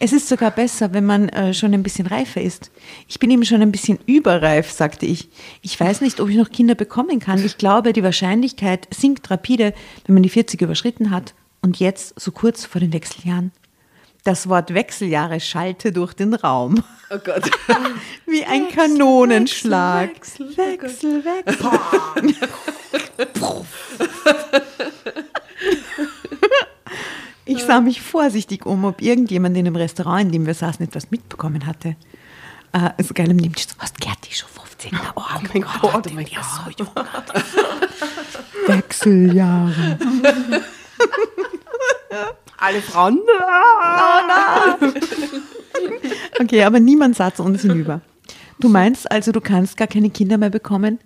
[0.00, 2.72] Es ist sogar besser, wenn man äh, schon ein bisschen reifer ist.
[3.08, 5.30] Ich bin eben schon ein bisschen überreif, sagte ich.
[5.62, 7.42] Ich weiß nicht, ob ich noch Kinder bekommen kann.
[7.44, 9.72] Ich glaube, die Wahrscheinlichkeit sinkt rapide,
[10.04, 11.32] wenn man die 40 überschritten hat.
[11.62, 13.52] Und jetzt, so kurz vor den Wechseljahren.
[14.24, 16.82] Das Wort Wechseljahre schallte durch den Raum.
[17.10, 17.50] Oh Gott.
[18.26, 20.10] Wie ein Wechsel, Kanonenschlag.
[20.16, 21.70] Wechsel, Wechsel, Wechsel.
[27.46, 31.10] Ich sah mich vorsichtig um, ob irgendjemand in dem Restaurant, in dem wir saßen, etwas
[31.10, 31.96] mitbekommen hatte.
[32.72, 36.26] Äh, sogar im Nebentisch was Gerti schon 15 oh, oh mein Gott, Gott, oh mein
[36.26, 36.44] Gott.
[36.64, 36.88] So jung
[38.66, 39.98] Wechseljahre.
[42.56, 43.16] Alle Frauen.
[43.16, 43.22] No.
[46.40, 48.00] okay, aber niemand sah zu uns hinüber.
[48.58, 50.98] Du meinst also, du kannst gar keine Kinder mehr bekommen?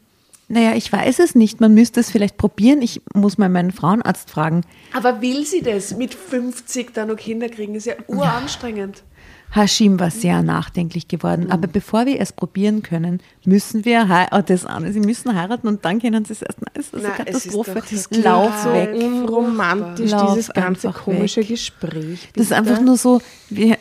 [0.48, 1.60] Naja, ich weiß es nicht.
[1.60, 2.80] Man müsste es vielleicht probieren.
[2.80, 4.62] Ich muss mal meinen Frauenarzt fragen.
[4.94, 7.74] Aber will sie das mit 50 dann noch Kinder kriegen?
[7.74, 9.04] ist ja uranstrengend.
[9.50, 11.44] Hashim war sehr nachdenklich geworden.
[11.44, 11.50] Mhm.
[11.50, 14.36] Aber bevor wir es probieren können, müssen wir heiraten.
[14.36, 14.90] Oh, das an.
[14.92, 16.60] Sie müssen heiraten und dann können sie es erst.
[16.60, 17.82] Nein, ist das eine Katastrophe.
[17.90, 18.94] Ist Lauf so weg.
[18.94, 21.48] unromantisch, Lauf dieses ganze komische weg.
[21.48, 22.28] Gespräch.
[22.34, 23.22] Das ist einfach nur so.
[23.48, 23.78] Wir,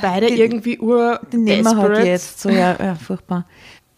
[0.00, 1.20] Beide irgendwie ur.
[1.32, 2.40] Den nehmen wir halt jetzt.
[2.40, 3.46] So, ja, ja, furchtbar.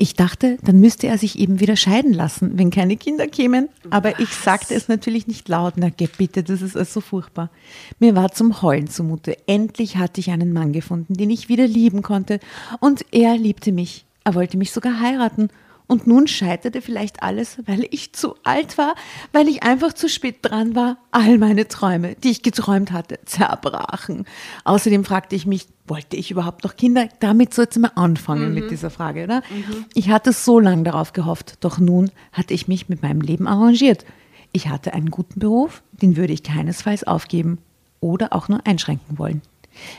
[0.01, 3.69] Ich dachte, dann müsste er sich eben wieder scheiden lassen, wenn keine Kinder kämen.
[3.91, 4.21] Aber Was?
[4.21, 5.75] ich sagte es natürlich nicht laut.
[5.77, 7.51] Na, geh bitte, das ist also so furchtbar.
[7.99, 9.37] Mir war zum Heulen zumute.
[9.47, 12.41] Endlich hatte ich einen Mann gefunden, den ich wieder lieben konnte.
[12.81, 14.07] Und er liebte mich.
[14.25, 15.51] Er wollte mich sogar heiraten.
[15.91, 18.95] Und nun scheiterte vielleicht alles, weil ich zu alt war,
[19.33, 20.99] weil ich einfach zu spät dran war.
[21.11, 24.25] All meine Träume, die ich geträumt hatte, zerbrachen.
[24.63, 27.09] Außerdem fragte ich mich, wollte ich überhaupt noch Kinder?
[27.19, 28.55] Damit sollte man anfangen mhm.
[28.55, 29.43] mit dieser Frage, oder?
[29.51, 29.87] Mhm.
[29.93, 34.05] Ich hatte so lange darauf gehofft, doch nun hatte ich mich mit meinem Leben arrangiert.
[34.53, 37.59] Ich hatte einen guten Beruf, den würde ich keinesfalls aufgeben
[37.99, 39.43] oder auch nur einschränken wollen.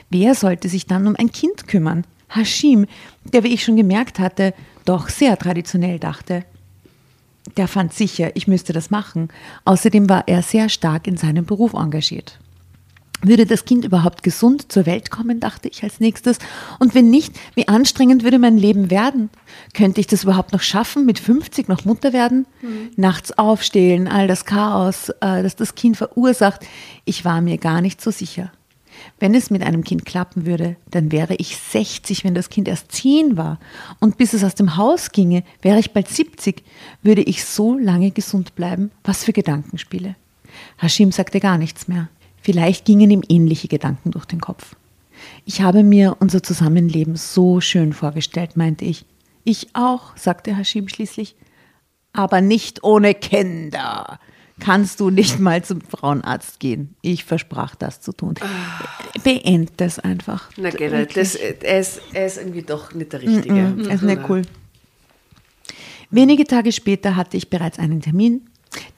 [0.10, 2.06] Wer sollte sich dann um ein Kind kümmern?
[2.34, 2.86] Hashim,
[3.26, 4.54] der, wie ich schon gemerkt hatte,
[4.86, 6.46] doch sehr traditionell dachte.
[7.58, 9.30] Der fand sicher, ich müsste das machen.
[9.66, 12.40] Außerdem war er sehr stark in seinem Beruf engagiert.
[13.24, 16.40] Würde das Kind überhaupt gesund zur Welt kommen, dachte ich als nächstes.
[16.80, 19.30] Und wenn nicht, wie anstrengend würde mein Leben werden?
[19.76, 22.48] Könnte ich das überhaupt noch schaffen, mit 50 noch Mutter werden?
[22.62, 22.90] Mhm.
[22.96, 26.66] Nachts aufstehen, all das Chaos, äh, das das Kind verursacht.
[27.06, 28.52] Ich war mir gar nicht so sicher.
[29.20, 32.92] Wenn es mit einem Kind klappen würde, dann wäre ich 60, wenn das Kind erst
[32.92, 33.60] 10 war.
[34.00, 36.64] Und bis es aus dem Haus ginge, wäre ich bald 70.
[37.04, 38.92] Würde ich so lange gesund bleiben?
[39.04, 40.16] Was für Gedankenspiele.
[40.78, 42.10] Hashim sagte gar nichts mehr.
[42.42, 44.76] Vielleicht gingen ihm ähnliche Gedanken durch den Kopf.
[45.46, 49.06] Ich habe mir unser Zusammenleben so schön vorgestellt, meinte ich.
[49.44, 51.36] Ich auch, sagte Hashim schließlich.
[52.14, 54.20] Aber nicht ohne Kinder
[54.62, 56.96] kannst du nicht mal zum Frauenarzt gehen.
[57.02, 58.36] Ich versprach das zu tun.
[59.24, 60.50] Beend das einfach.
[60.56, 63.54] Na das, er, ist, er ist irgendwie doch nicht der Richtige.
[63.54, 64.44] Mm -mm, ist nicht cool.
[66.10, 68.42] Wenige Tage später hatte ich bereits einen Termin.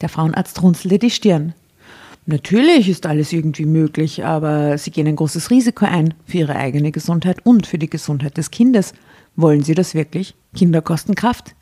[0.02, 1.54] Der Frauenarzt runzelte die Stirn.
[2.26, 6.92] Natürlich ist alles irgendwie möglich, aber Sie gehen ein großes Risiko ein für Ihre eigene
[6.92, 8.94] Gesundheit und für die Gesundheit des Kindes.
[9.36, 10.36] Wollen Sie das wirklich?
[10.56, 11.56] Kinder kosten Kraft.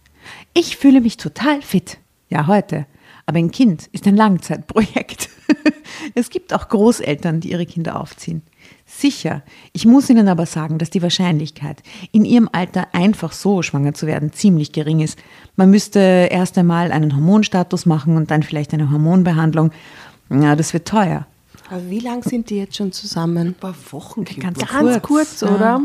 [0.53, 1.97] Ich fühle mich total fit.
[2.29, 2.85] Ja, heute.
[3.25, 5.29] Aber ein Kind ist ein Langzeitprojekt.
[6.15, 8.41] es gibt auch Großeltern, die ihre Kinder aufziehen.
[8.85, 9.41] Sicher.
[9.73, 11.81] Ich muss Ihnen aber sagen, dass die Wahrscheinlichkeit,
[12.11, 15.17] in Ihrem Alter einfach so schwanger zu werden, ziemlich gering ist.
[15.55, 19.71] Man müsste erst einmal einen Hormonstatus machen und dann vielleicht eine Hormonbehandlung.
[20.29, 21.25] Ja, das wird teuer.
[21.69, 23.49] Aber wie lange sind die jetzt schon zusammen?
[23.49, 24.25] Ein paar Wochen.
[24.25, 25.59] Ganz, ganz kurz, kurz oder?
[25.59, 25.81] Ja.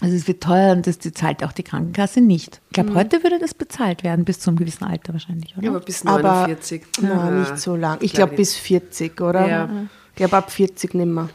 [0.00, 2.60] Also es wird teuer und das zahlt auch die Krankenkasse nicht.
[2.68, 2.94] Ich glaube, mhm.
[2.94, 5.64] heute würde das bezahlt werden, bis zu einem gewissen Alter wahrscheinlich, oder?
[5.64, 6.82] Ja, aber bis 49.
[6.98, 7.14] Aber, ja.
[7.14, 7.98] Nein, nicht so lang.
[8.00, 9.46] Ich glaube bis 40, oder?
[9.46, 9.68] Ja.
[10.10, 11.28] Ich glaube ab 40 nicht mehr.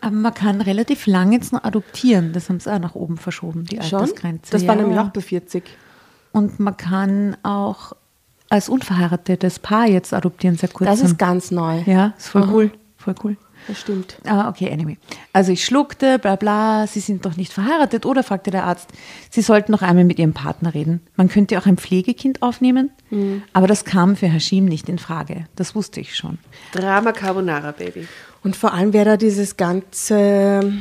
[0.00, 2.32] Aber man kann relativ lange jetzt noch adoptieren.
[2.32, 4.00] Das haben sie auch nach oben verschoben, die Schon?
[4.00, 4.52] Altersgrenze.
[4.52, 5.64] Das war nämlich auch bei 40.
[6.30, 7.94] Und man kann auch
[8.50, 10.90] als unverheiratetes Paar jetzt adoptieren, sehr kurz.
[10.90, 11.82] Das ist ganz neu.
[11.86, 12.52] Ja, ist voll mhm.
[12.52, 12.70] cool.
[12.96, 13.36] Voll cool.
[13.66, 14.16] Das stimmt.
[14.26, 14.98] Ah, okay, anyway.
[15.32, 18.22] Also ich schluckte, bla bla, Sie sind doch nicht verheiratet, oder?
[18.22, 18.90] fragte der Arzt.
[19.30, 21.00] Sie sollten noch einmal mit Ihrem Partner reden.
[21.16, 23.42] Man könnte auch ein Pflegekind aufnehmen, mhm.
[23.52, 25.46] aber das kam für Hashim nicht in Frage.
[25.56, 26.38] Das wusste ich schon.
[26.72, 28.06] Drama Carbonara, Baby.
[28.42, 30.72] Und vor allem wäre da dieses ganze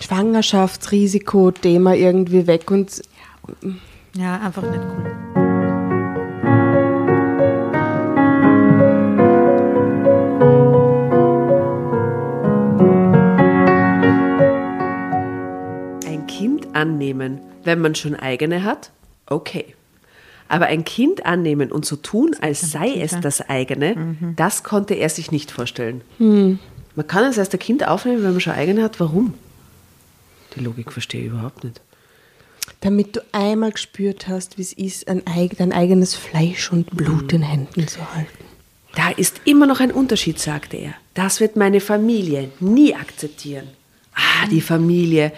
[0.00, 3.02] Schwangerschaftsrisiko-Thema irgendwie weg und
[4.14, 5.29] ja, einfach nicht cool.
[16.74, 18.90] Annehmen, wenn man schon eigene hat,
[19.26, 19.74] okay.
[20.48, 24.34] Aber ein Kind annehmen und so tun, als sei es das eigene, mhm.
[24.36, 26.00] das konnte er sich nicht vorstellen.
[26.18, 26.58] Mhm.
[26.96, 28.98] Man kann es erst ein Kind aufnehmen, wenn man schon eigene hat.
[28.98, 29.34] Warum?
[30.56, 31.80] Die Logik verstehe ich überhaupt nicht.
[32.80, 35.22] Damit du einmal gespürt hast, wie es ist, ein,
[35.56, 38.44] dein eigenes Fleisch und Blut in Händen zu halten.
[38.96, 40.94] Da ist immer noch ein Unterschied, sagte er.
[41.14, 43.68] Das wird meine Familie nie akzeptieren.
[44.14, 45.32] Ah, die Familie.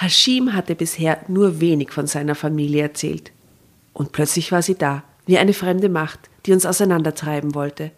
[0.00, 3.32] Hashim hatte bisher nur wenig von seiner Familie erzählt.
[3.92, 7.92] Und plötzlich war sie da, wie eine fremde Macht, die uns auseinandertreiben wollte.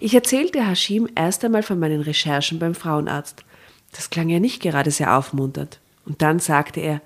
[0.00, 3.44] Ich erzählte Hashim erst einmal von meinen Recherchen beim Frauenarzt.
[3.92, 5.80] Das klang ja nicht gerade sehr aufmunternd.
[6.04, 7.00] Und dann sagte er,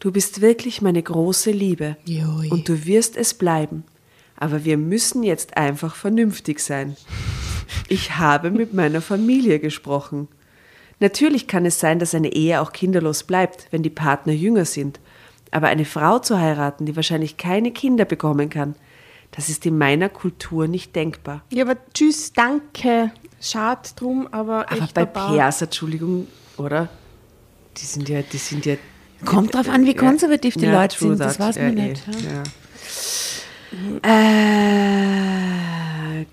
[0.00, 2.48] Du bist wirklich meine große Liebe Joi.
[2.48, 3.84] und du wirst es bleiben.
[4.34, 6.96] Aber wir müssen jetzt einfach vernünftig sein.
[7.86, 10.28] Ich habe mit meiner Familie gesprochen.
[11.00, 15.00] Natürlich kann es sein, dass eine Ehe auch kinderlos bleibt, wenn die Partner jünger sind.
[15.50, 18.76] Aber eine Frau zu heiraten, die wahrscheinlich keine Kinder bekommen kann,
[19.32, 21.42] das ist in meiner Kultur nicht denkbar.
[21.50, 23.12] Ja, aber tschüss, danke.
[23.40, 24.70] Schade drum, aber.
[24.70, 26.88] Aber bei Perser, Entschuldigung, oder?
[27.76, 28.76] Die sind ja, die sind ja
[29.24, 32.06] Kommt drauf an, wie konservativ die ja, Leute sind, das weiß man ja, nicht.
[32.06, 32.42] Ja.
[34.02, 35.60] Äh,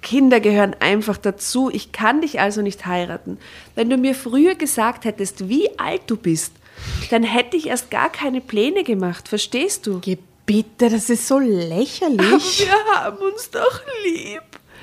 [0.01, 1.69] Kinder gehören einfach dazu.
[1.71, 3.37] Ich kann dich also nicht heiraten.
[3.75, 6.53] Wenn du mir früher gesagt hättest, wie alt du bist,
[7.09, 9.27] dann hätte ich erst gar keine Pläne gemacht.
[9.27, 9.99] Verstehst du?
[9.99, 12.21] Geh bitte, das ist so lächerlich.
[12.21, 14.41] Aber wir haben uns doch lieb,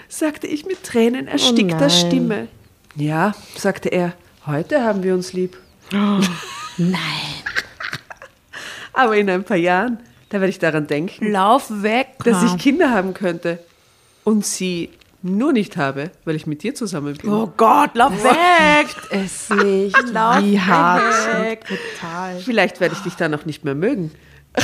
[0.08, 2.48] sagte ich mit Tränen erstickter oh Stimme.
[2.94, 4.12] Ja, sagte er,
[4.46, 5.56] heute haben wir uns lieb.
[5.92, 6.20] Oh,
[6.78, 7.00] nein.
[8.92, 9.98] Aber in ein paar Jahren,
[10.34, 11.30] da werde ich daran denken.
[11.30, 12.08] Lauf weg.
[12.24, 13.60] Dass ich Kinder haben könnte
[14.24, 14.90] und sie
[15.22, 17.30] nur nicht habe, weil ich mit dir zusammen bin.
[17.30, 18.88] Oh Gott, lauf weg!
[19.10, 19.96] es nicht.
[20.12, 21.04] lauf Wie hart.
[21.40, 21.60] Weg.
[21.66, 22.40] Total.
[22.40, 24.10] Vielleicht werde ich dich dann noch nicht mehr mögen.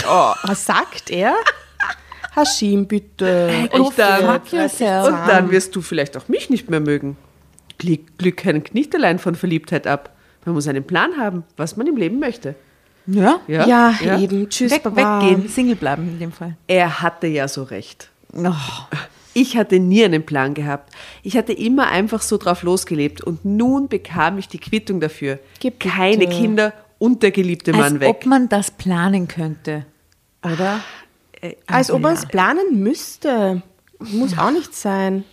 [0.09, 1.37] Oh, was sagt er?
[2.35, 3.47] Hashim, bitte.
[3.49, 7.17] Hey, und, dann, und dann wirst du vielleicht auch mich nicht mehr mögen.
[7.79, 10.17] Glück, Glück hängt nicht allein von Verliebtheit ab.
[10.45, 12.57] Man muss einen Plan haben, was man im Leben möchte.
[13.13, 13.41] Ja?
[13.47, 14.19] Ja, ja, ja.
[14.19, 14.49] eben.
[14.49, 15.23] Tschüss, Weg, Baba.
[15.23, 16.57] Weggehen, Single bleiben in dem Fall.
[16.67, 18.11] Er hatte ja so recht.
[18.33, 18.53] Oh.
[19.33, 20.93] Ich hatte nie einen Plan gehabt.
[21.23, 25.39] Ich hatte immer einfach so drauf losgelebt und nun bekam ich die Quittung dafür.
[25.61, 28.09] Gib Keine Kinder und der geliebte Mann Als weg.
[28.09, 29.87] Als ob man das planen könnte,
[30.43, 30.81] oder?
[31.41, 33.63] Äh, Als ob man es planen müsste.
[33.99, 35.25] Muss auch nicht sein.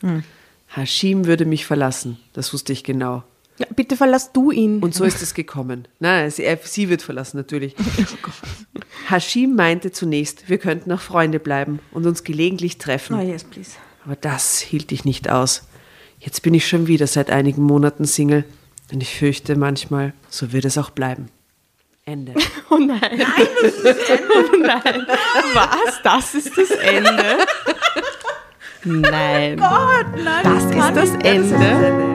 [0.00, 0.22] Hm.
[0.74, 3.24] Hashim würde mich verlassen, das wusste ich genau.
[3.62, 4.80] Ja, bitte verlass du ihn.
[4.80, 5.86] Und so ist es gekommen.
[6.00, 7.76] Nein, sie, sie wird verlassen, natürlich.
[8.24, 13.16] Oh Hashim meinte zunächst, wir könnten auch Freunde bleiben und uns gelegentlich treffen.
[13.16, 13.72] Oh yes, please.
[14.04, 15.68] Aber das hielt ich nicht aus.
[16.18, 18.44] Jetzt bin ich schon wieder seit einigen Monaten Single
[18.92, 21.28] und ich fürchte manchmal, so wird es auch bleiben.
[22.04, 22.34] Ende.
[22.70, 23.00] Oh nein.
[23.02, 24.26] Nein, das ist das Ende.
[24.52, 25.06] Oh nein.
[25.52, 26.02] Was?
[26.02, 27.38] Das ist das Ende?
[28.84, 29.60] Nein.
[29.60, 30.42] Oh Gott, nein.
[30.42, 32.11] Das, das ist das Ende.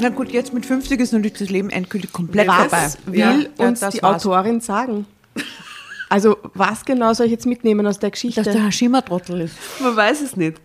[0.00, 2.88] Na gut, jetzt mit 50 ist natürlich das Leben endgültig komplett was vorbei.
[3.06, 3.18] will
[3.58, 4.26] ja, uns ja, die war's.
[4.26, 5.06] Autorin sagen?
[6.08, 8.42] Also was genau soll ich jetzt mitnehmen aus der Geschichte?
[8.42, 9.54] Dass der Hashima-Trottel ist.
[9.80, 10.60] Man weiß es nicht.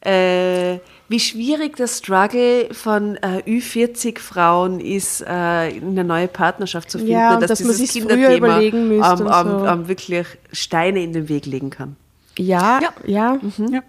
[0.00, 7.12] Äh, wie schwierig das Struggle von äh, Ü40-Frauen ist, äh, eine neue Partnerschaft zu finden,
[7.12, 9.70] ja, dass, dass man sich früher überlegen müsste um, um, so.
[9.70, 11.96] um, wirklich Steine in den Weg legen kann.
[12.38, 12.92] Ja, ja.
[13.04, 13.38] ja.
[13.58, 13.74] Mhm.
[13.74, 13.82] ja.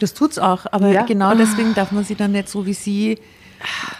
[0.00, 1.02] Das tut's auch, aber ja.
[1.02, 3.18] genau deswegen darf man sie dann nicht so wie sie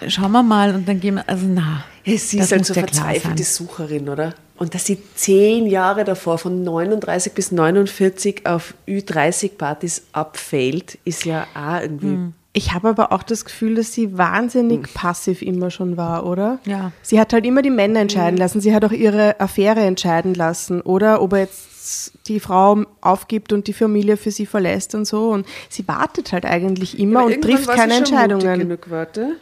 [0.06, 1.84] schauen wir mal und dann gehen wir, also na.
[2.04, 4.34] sie ist halt so verzweifelte Sucherin, oder?
[4.56, 11.46] Und dass sie zehn Jahre davor von 39 bis 49 auf Ü30-Partys abfällt, ist ja
[11.54, 12.06] auch irgendwie.
[12.06, 12.32] Hm.
[12.54, 14.94] Ich habe aber auch das Gefühl, dass sie wahnsinnig hm.
[14.94, 16.58] passiv immer schon war, oder?
[16.64, 16.90] Ja.
[17.02, 18.38] Sie hat halt immer die Männer entscheiden hm.
[18.38, 18.60] lassen.
[18.60, 21.22] Sie hat auch ihre Affäre entscheiden lassen, oder?
[21.22, 25.30] Ob er jetzt die Frau aufgibt und die Familie für sie verlässt und so.
[25.30, 28.58] Und sie wartet halt eigentlich immer ja, und trifft keine Entscheidungen.
[28.58, 29.36] Genug, warte.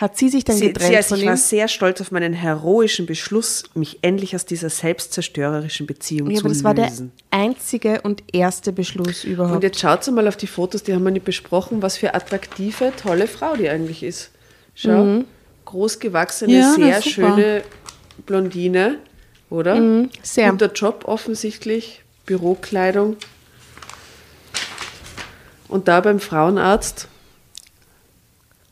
[0.00, 1.28] Hat sie sich dann Sie, getrennt sie, also von ich ihm?
[1.28, 6.44] war sehr stolz auf meinen heroischen Beschluss, mich endlich aus dieser selbstzerstörerischen Beziehung ja, zu
[6.46, 7.12] aber das war der lösen.
[7.30, 9.56] einzige und erste Beschluss überhaupt.
[9.56, 12.92] Und jetzt schaut mal auf die Fotos, die haben wir nicht besprochen, was für attraktive,
[12.96, 14.30] tolle Frau die eigentlich ist.
[14.74, 15.24] Schau, Mhm.
[15.66, 17.62] großgewachsene, Ja, sehr schöne
[18.24, 18.98] Blondine,
[19.50, 19.74] oder?
[19.76, 20.50] Mhm, sehr.
[20.50, 23.16] Guter Job offensichtlich, Bürokleidung.
[25.68, 27.06] Und da beim Frauenarzt,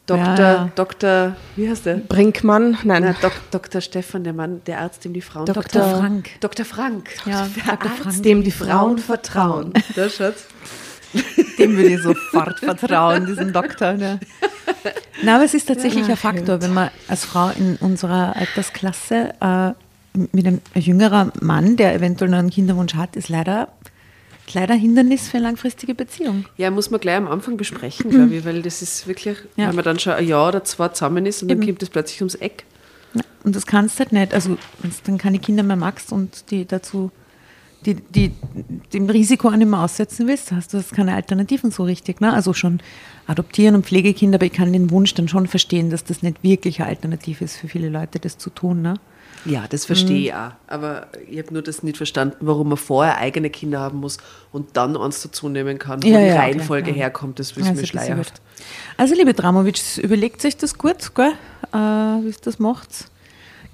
[0.08, 0.24] Dr.
[0.24, 0.70] Ja, ja.
[0.74, 1.36] Dr.
[1.54, 1.96] Wie heißt der?
[1.96, 3.80] Brinkmann, nein, Na, Dok, Dr.
[3.80, 5.62] Stefan, der Mann, der Arzt, dem die Frauen Dr.
[5.62, 5.98] Dr.
[5.98, 6.30] Frank.
[6.40, 6.64] Dr.
[6.64, 7.10] Frank.
[7.26, 7.90] Ja, der Dr.
[7.90, 8.22] Arzt, Frank.
[8.22, 9.72] dem die Frauen vertrauen.
[9.94, 10.46] Da schaut's.
[11.58, 13.94] Dem würde ich sofort vertrauen, diesem Doktor.
[13.94, 14.18] Ne?
[15.22, 19.72] Na, aber es ist tatsächlich ein Faktor, wenn man als Frau in unserer Altersklasse äh,
[20.32, 23.68] mit einem ein jüngerer Mann, der eventuell noch einen Kinderwunsch hat, ist leider,
[24.54, 26.44] leider Hindernis für eine langfristige Beziehung.
[26.56, 29.68] Ja, muss man gleich am Anfang besprechen, glaube ich, weil das ist wirklich, Ja.
[29.68, 31.66] wenn man dann schon ein Jahr oder zwei zusammen ist und dann Eben.
[31.68, 32.64] kommt das plötzlich ums Eck.
[33.14, 34.34] Ja, Und das kannst du halt nicht.
[34.34, 34.56] Also,
[35.04, 37.10] dann keine Kinder mehr magst und die dazu,
[37.86, 38.32] die, die
[38.92, 42.20] dem Risiko nicht mehr aussetzen willst, hast du das keine Alternativen so richtig.
[42.20, 42.32] Ne?
[42.32, 42.80] Also schon
[43.26, 46.80] adoptieren und Pflegekinder, aber ich kann den Wunsch dann schon verstehen, dass das nicht wirklich
[46.80, 48.82] eine Alternative ist für viele Leute, das zu tun.
[48.82, 48.94] Ne?
[49.44, 50.50] Ja, das verstehe ich auch.
[50.66, 54.18] Aber ich habe nur das nicht verstanden, warum man vorher eigene Kinder haben muss
[54.52, 56.96] und dann eins dazu nehmen kann, wo Ja, die ja, Reihenfolge ja.
[56.96, 57.38] herkommt.
[57.38, 58.40] Das ist Also mir schleierhaft.
[58.96, 61.32] Also, liebe Dramovic, überlegt euch das gut, gell?
[61.72, 63.08] Äh, wie ihr das macht.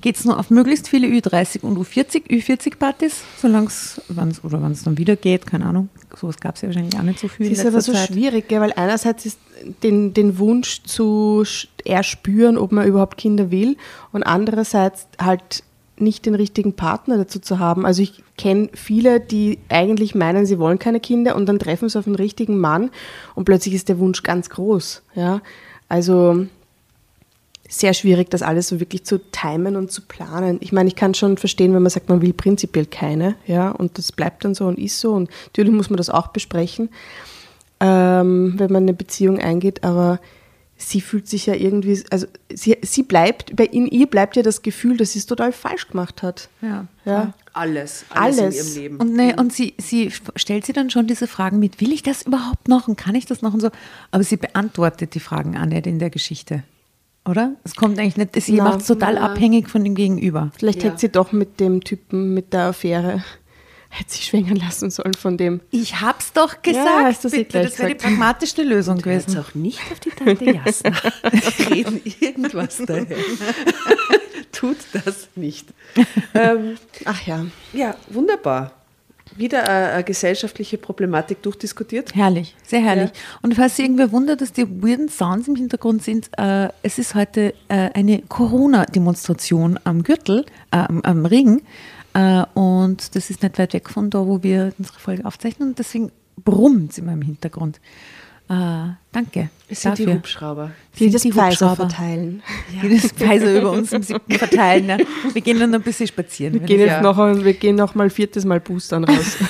[0.04, 4.02] Geht es nur auf möglichst viele Ü30 und U40, Ü40-Partys, solange es,
[4.44, 5.88] oder wenn es dann wieder geht, keine Ahnung.
[6.14, 7.46] Sowas gab es ja wahrscheinlich auch nicht so viel.
[7.46, 8.08] Es in ist aber so Zeit.
[8.08, 9.38] schwierig, gell, weil einerseits ist
[9.82, 11.44] den, den Wunsch zu
[11.86, 13.78] erspüren, ob man überhaupt Kinder will
[14.12, 15.62] und andererseits halt
[15.96, 17.86] nicht den richtigen Partner dazu zu haben.
[17.86, 21.98] Also ich kenne viele, die eigentlich meinen, sie wollen keine Kinder und dann treffen sie
[21.98, 22.90] auf einen richtigen Mann
[23.34, 25.02] und plötzlich ist der Wunsch ganz groß.
[25.14, 25.40] Ja?
[25.88, 26.44] Also
[27.68, 30.58] sehr schwierig, das alles so wirklich zu timen und zu planen.
[30.60, 33.98] Ich meine, ich kann schon verstehen, wenn man sagt, man will prinzipiell keine, ja, und
[33.98, 35.12] das bleibt dann so und ist so.
[35.12, 36.90] Und natürlich muss man das auch besprechen,
[37.80, 40.20] ähm, wenn man eine Beziehung eingeht, aber
[40.76, 44.62] sie fühlt sich ja irgendwie, also sie, sie bleibt, bei in ihr bleibt ja das
[44.62, 46.48] Gefühl, dass sie es total falsch gemacht hat.
[46.60, 46.86] Ja.
[47.04, 47.34] Ja.
[47.52, 48.56] Alles, alles, Alles.
[48.56, 48.96] in ihrem Leben.
[48.96, 52.22] Und, ne, und sie, sie stellt sich dann schon diese Fragen mit, will ich das
[52.22, 53.70] überhaupt noch und kann ich das noch und so.
[54.10, 56.64] Aber sie beantwortet die Fragen auch nicht in der Geschichte.
[57.26, 57.54] Oder?
[57.64, 59.22] Es kommt eigentlich nicht, sie macht es total na.
[59.30, 60.50] abhängig von dem Gegenüber.
[60.58, 60.90] Vielleicht Ja.
[60.90, 63.24] hätte sie doch mit dem Typen, mit der Affäre,
[63.88, 65.60] hätte sie schwängern lassen sollen von dem.
[65.70, 66.86] Ich hab's doch gesagt.
[66.86, 67.44] Ja, hast bitte.
[67.44, 69.38] gleich Das wäre die pragmatischste Lösung Jetzt gewesen.
[69.38, 70.90] auch nicht auf die Tante Jasna.
[71.70, 73.06] Reden irgendwas daher.
[74.52, 75.66] Tut das nicht.
[76.34, 77.46] Ähm, Ach ja.
[77.72, 78.72] ja, wunderbar.
[79.36, 82.14] Wieder eine, eine gesellschaftliche Problematik durchdiskutiert.
[82.14, 83.10] Herrlich, sehr herrlich.
[83.42, 87.14] Und falls sich irgendwer wundert, dass die weirden Sounds im Hintergrund sind, äh, es ist
[87.14, 91.62] heute äh, eine Corona-Demonstration am Gürtel, äh, am, am Ring.
[92.14, 95.70] Äh, und das ist nicht weit weg von da, wo wir unsere Folge aufzeichnen.
[95.70, 96.12] Und deswegen
[96.44, 97.80] brummt es immer im Hintergrund.
[98.48, 99.48] Äh, danke.
[99.68, 100.18] Es sind die dafür.
[100.18, 100.70] Hubschrauber.
[100.98, 101.76] Die Sind das die Pfizer Hubschrauber.
[101.88, 102.42] verteilen.
[102.82, 104.88] Die das Pfizer über uns im siebten verteilen.
[104.88, 104.98] Ja.
[105.32, 106.52] Wir gehen dann noch ein bisschen spazieren.
[106.54, 109.36] Wir gehen jetzt noch, wir gehen noch mal viertes Mal boostern raus.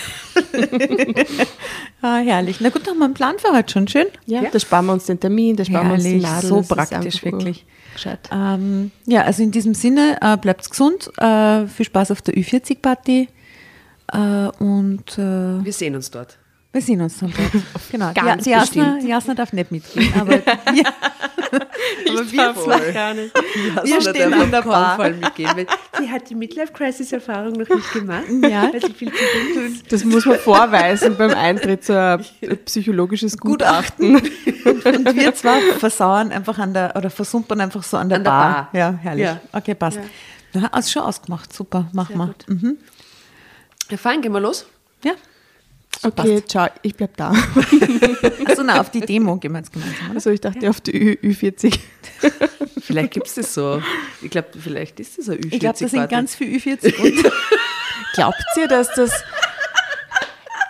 [2.03, 2.61] Ah, herrlich.
[2.61, 3.89] Na gut, haben wir einen Plan für heute schon.
[3.89, 4.07] Schön.
[4.27, 6.49] Ja, da sparen wir uns den Termin, da sparen wir uns die Herrlich, Nadel.
[6.51, 7.65] so das praktisch, wirklich.
[8.31, 13.29] Ähm, ja, also in diesem Sinne, äh, bleibt gesund, äh, viel Spaß auf der Ü40-Party
[14.13, 14.19] äh,
[14.63, 16.37] und äh, Wir sehen uns dort.
[16.75, 17.63] Wir sehen uns dann dort.
[17.91, 18.13] Genau.
[18.13, 18.99] Ganz die, Jasna.
[18.99, 20.35] Jasna darf nicht mitgehen, aber,
[20.75, 20.93] ja.
[21.53, 23.33] aber wir zwei, gar nicht.
[23.85, 25.11] wir stehen an der Bar.
[25.11, 25.67] Mitgehen.
[25.97, 28.25] Sie hat die Midlife-Crisis-Erfahrung noch nicht gemacht.
[28.43, 28.73] Ja.
[28.73, 29.23] Weil sie viel zu
[29.55, 29.93] jung ist.
[29.93, 34.17] Das muss man vorweisen beim Eintritt zu ein psychologisches Gutachten.
[34.17, 34.25] Und
[35.17, 38.53] wir zwei versauern einfach an der, oder versumpern einfach so an der, An der Bar.
[38.55, 38.69] Bar.
[38.73, 39.25] Ja, herrlich.
[39.25, 39.41] Ja.
[39.53, 40.01] Okay, passt.
[40.53, 41.53] Na, hast schon ausgemacht.
[41.53, 42.27] Super, machen wir.
[42.27, 42.77] gut.
[43.91, 44.67] Ja, fein, gehen wir los.
[45.05, 45.13] Ja.
[46.03, 47.31] Okay, ciao, ich bleib da.
[48.45, 50.07] Achso, na, auf die Demo gehen wir jetzt gemeinsam.
[50.07, 50.15] Oder?
[50.17, 51.79] Also ich dachte auf die Ü Ü40.
[52.81, 53.81] Vielleicht gibt es das so.
[54.21, 55.53] Ich glaube, vielleicht ist das ein Ü40.
[55.53, 57.33] Ich glaube, das sind ganz viel Ü40 und
[58.15, 59.13] Glaubt ihr, dass das.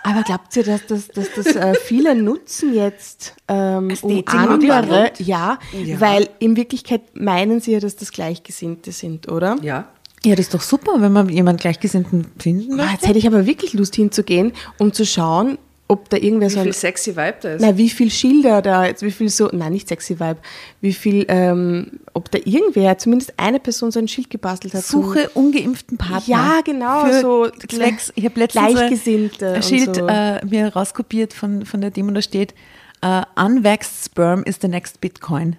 [0.03, 5.57] Aber glaubt ihr, dass das, dass das äh, viele nutzen jetzt, ähm, um andere, ja,
[5.73, 5.99] Ja.
[5.99, 9.57] weil in Wirklichkeit meinen sie ja, dass das Gleichgesinnte sind, oder?
[9.63, 9.87] Ja.
[10.25, 12.91] Ja, das ist doch super, wenn man jemanden Gleichgesinnten finden Ah, möchte.
[12.93, 15.57] Jetzt hätte ich aber wirklich Lust hinzugehen, um zu schauen,
[15.87, 17.61] ob da irgendwer Wie so ein viel sexy Vibe da ist.
[17.61, 20.37] Na, wie viel Schilder da, jetzt wie viel so, nein, nicht sexy Vibe,
[20.81, 24.83] wie viel, ähm, ob da irgendwer, zumindest eine Person so ein Schild gebastelt hat.
[24.83, 26.35] Suche ungeimpften Partner.
[26.35, 30.07] Ja, genau, Für so Zwecks, ich habe letztens Gleichgesinnte ein Schild so.
[30.07, 32.55] äh, mir rauskopiert von, von der Demo, da steht,
[33.01, 35.57] äh, unvaxxed sperm is the next Bitcoin.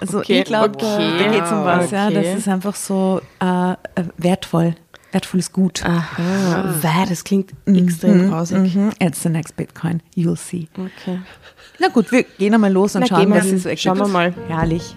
[0.00, 1.90] Also Okay, ich glaube, okay, da geht es um was.
[1.90, 2.14] Ja, okay.
[2.14, 3.76] das ist einfach so äh, äh,
[4.16, 4.74] wertvoll.
[5.12, 5.84] Wertvolles Gut.
[5.84, 6.72] Aha.
[6.82, 8.74] Wow, das klingt extrem grausig.
[8.74, 8.92] Mhm.
[8.98, 10.00] It's the next Bitcoin.
[10.16, 10.68] You'll see.
[10.72, 11.20] Okay.
[11.78, 13.82] Na gut, wir gehen einmal los und Na, schauen, was es so ergibt.
[13.82, 14.34] Schauen wir mal.
[14.48, 14.96] Herrlich.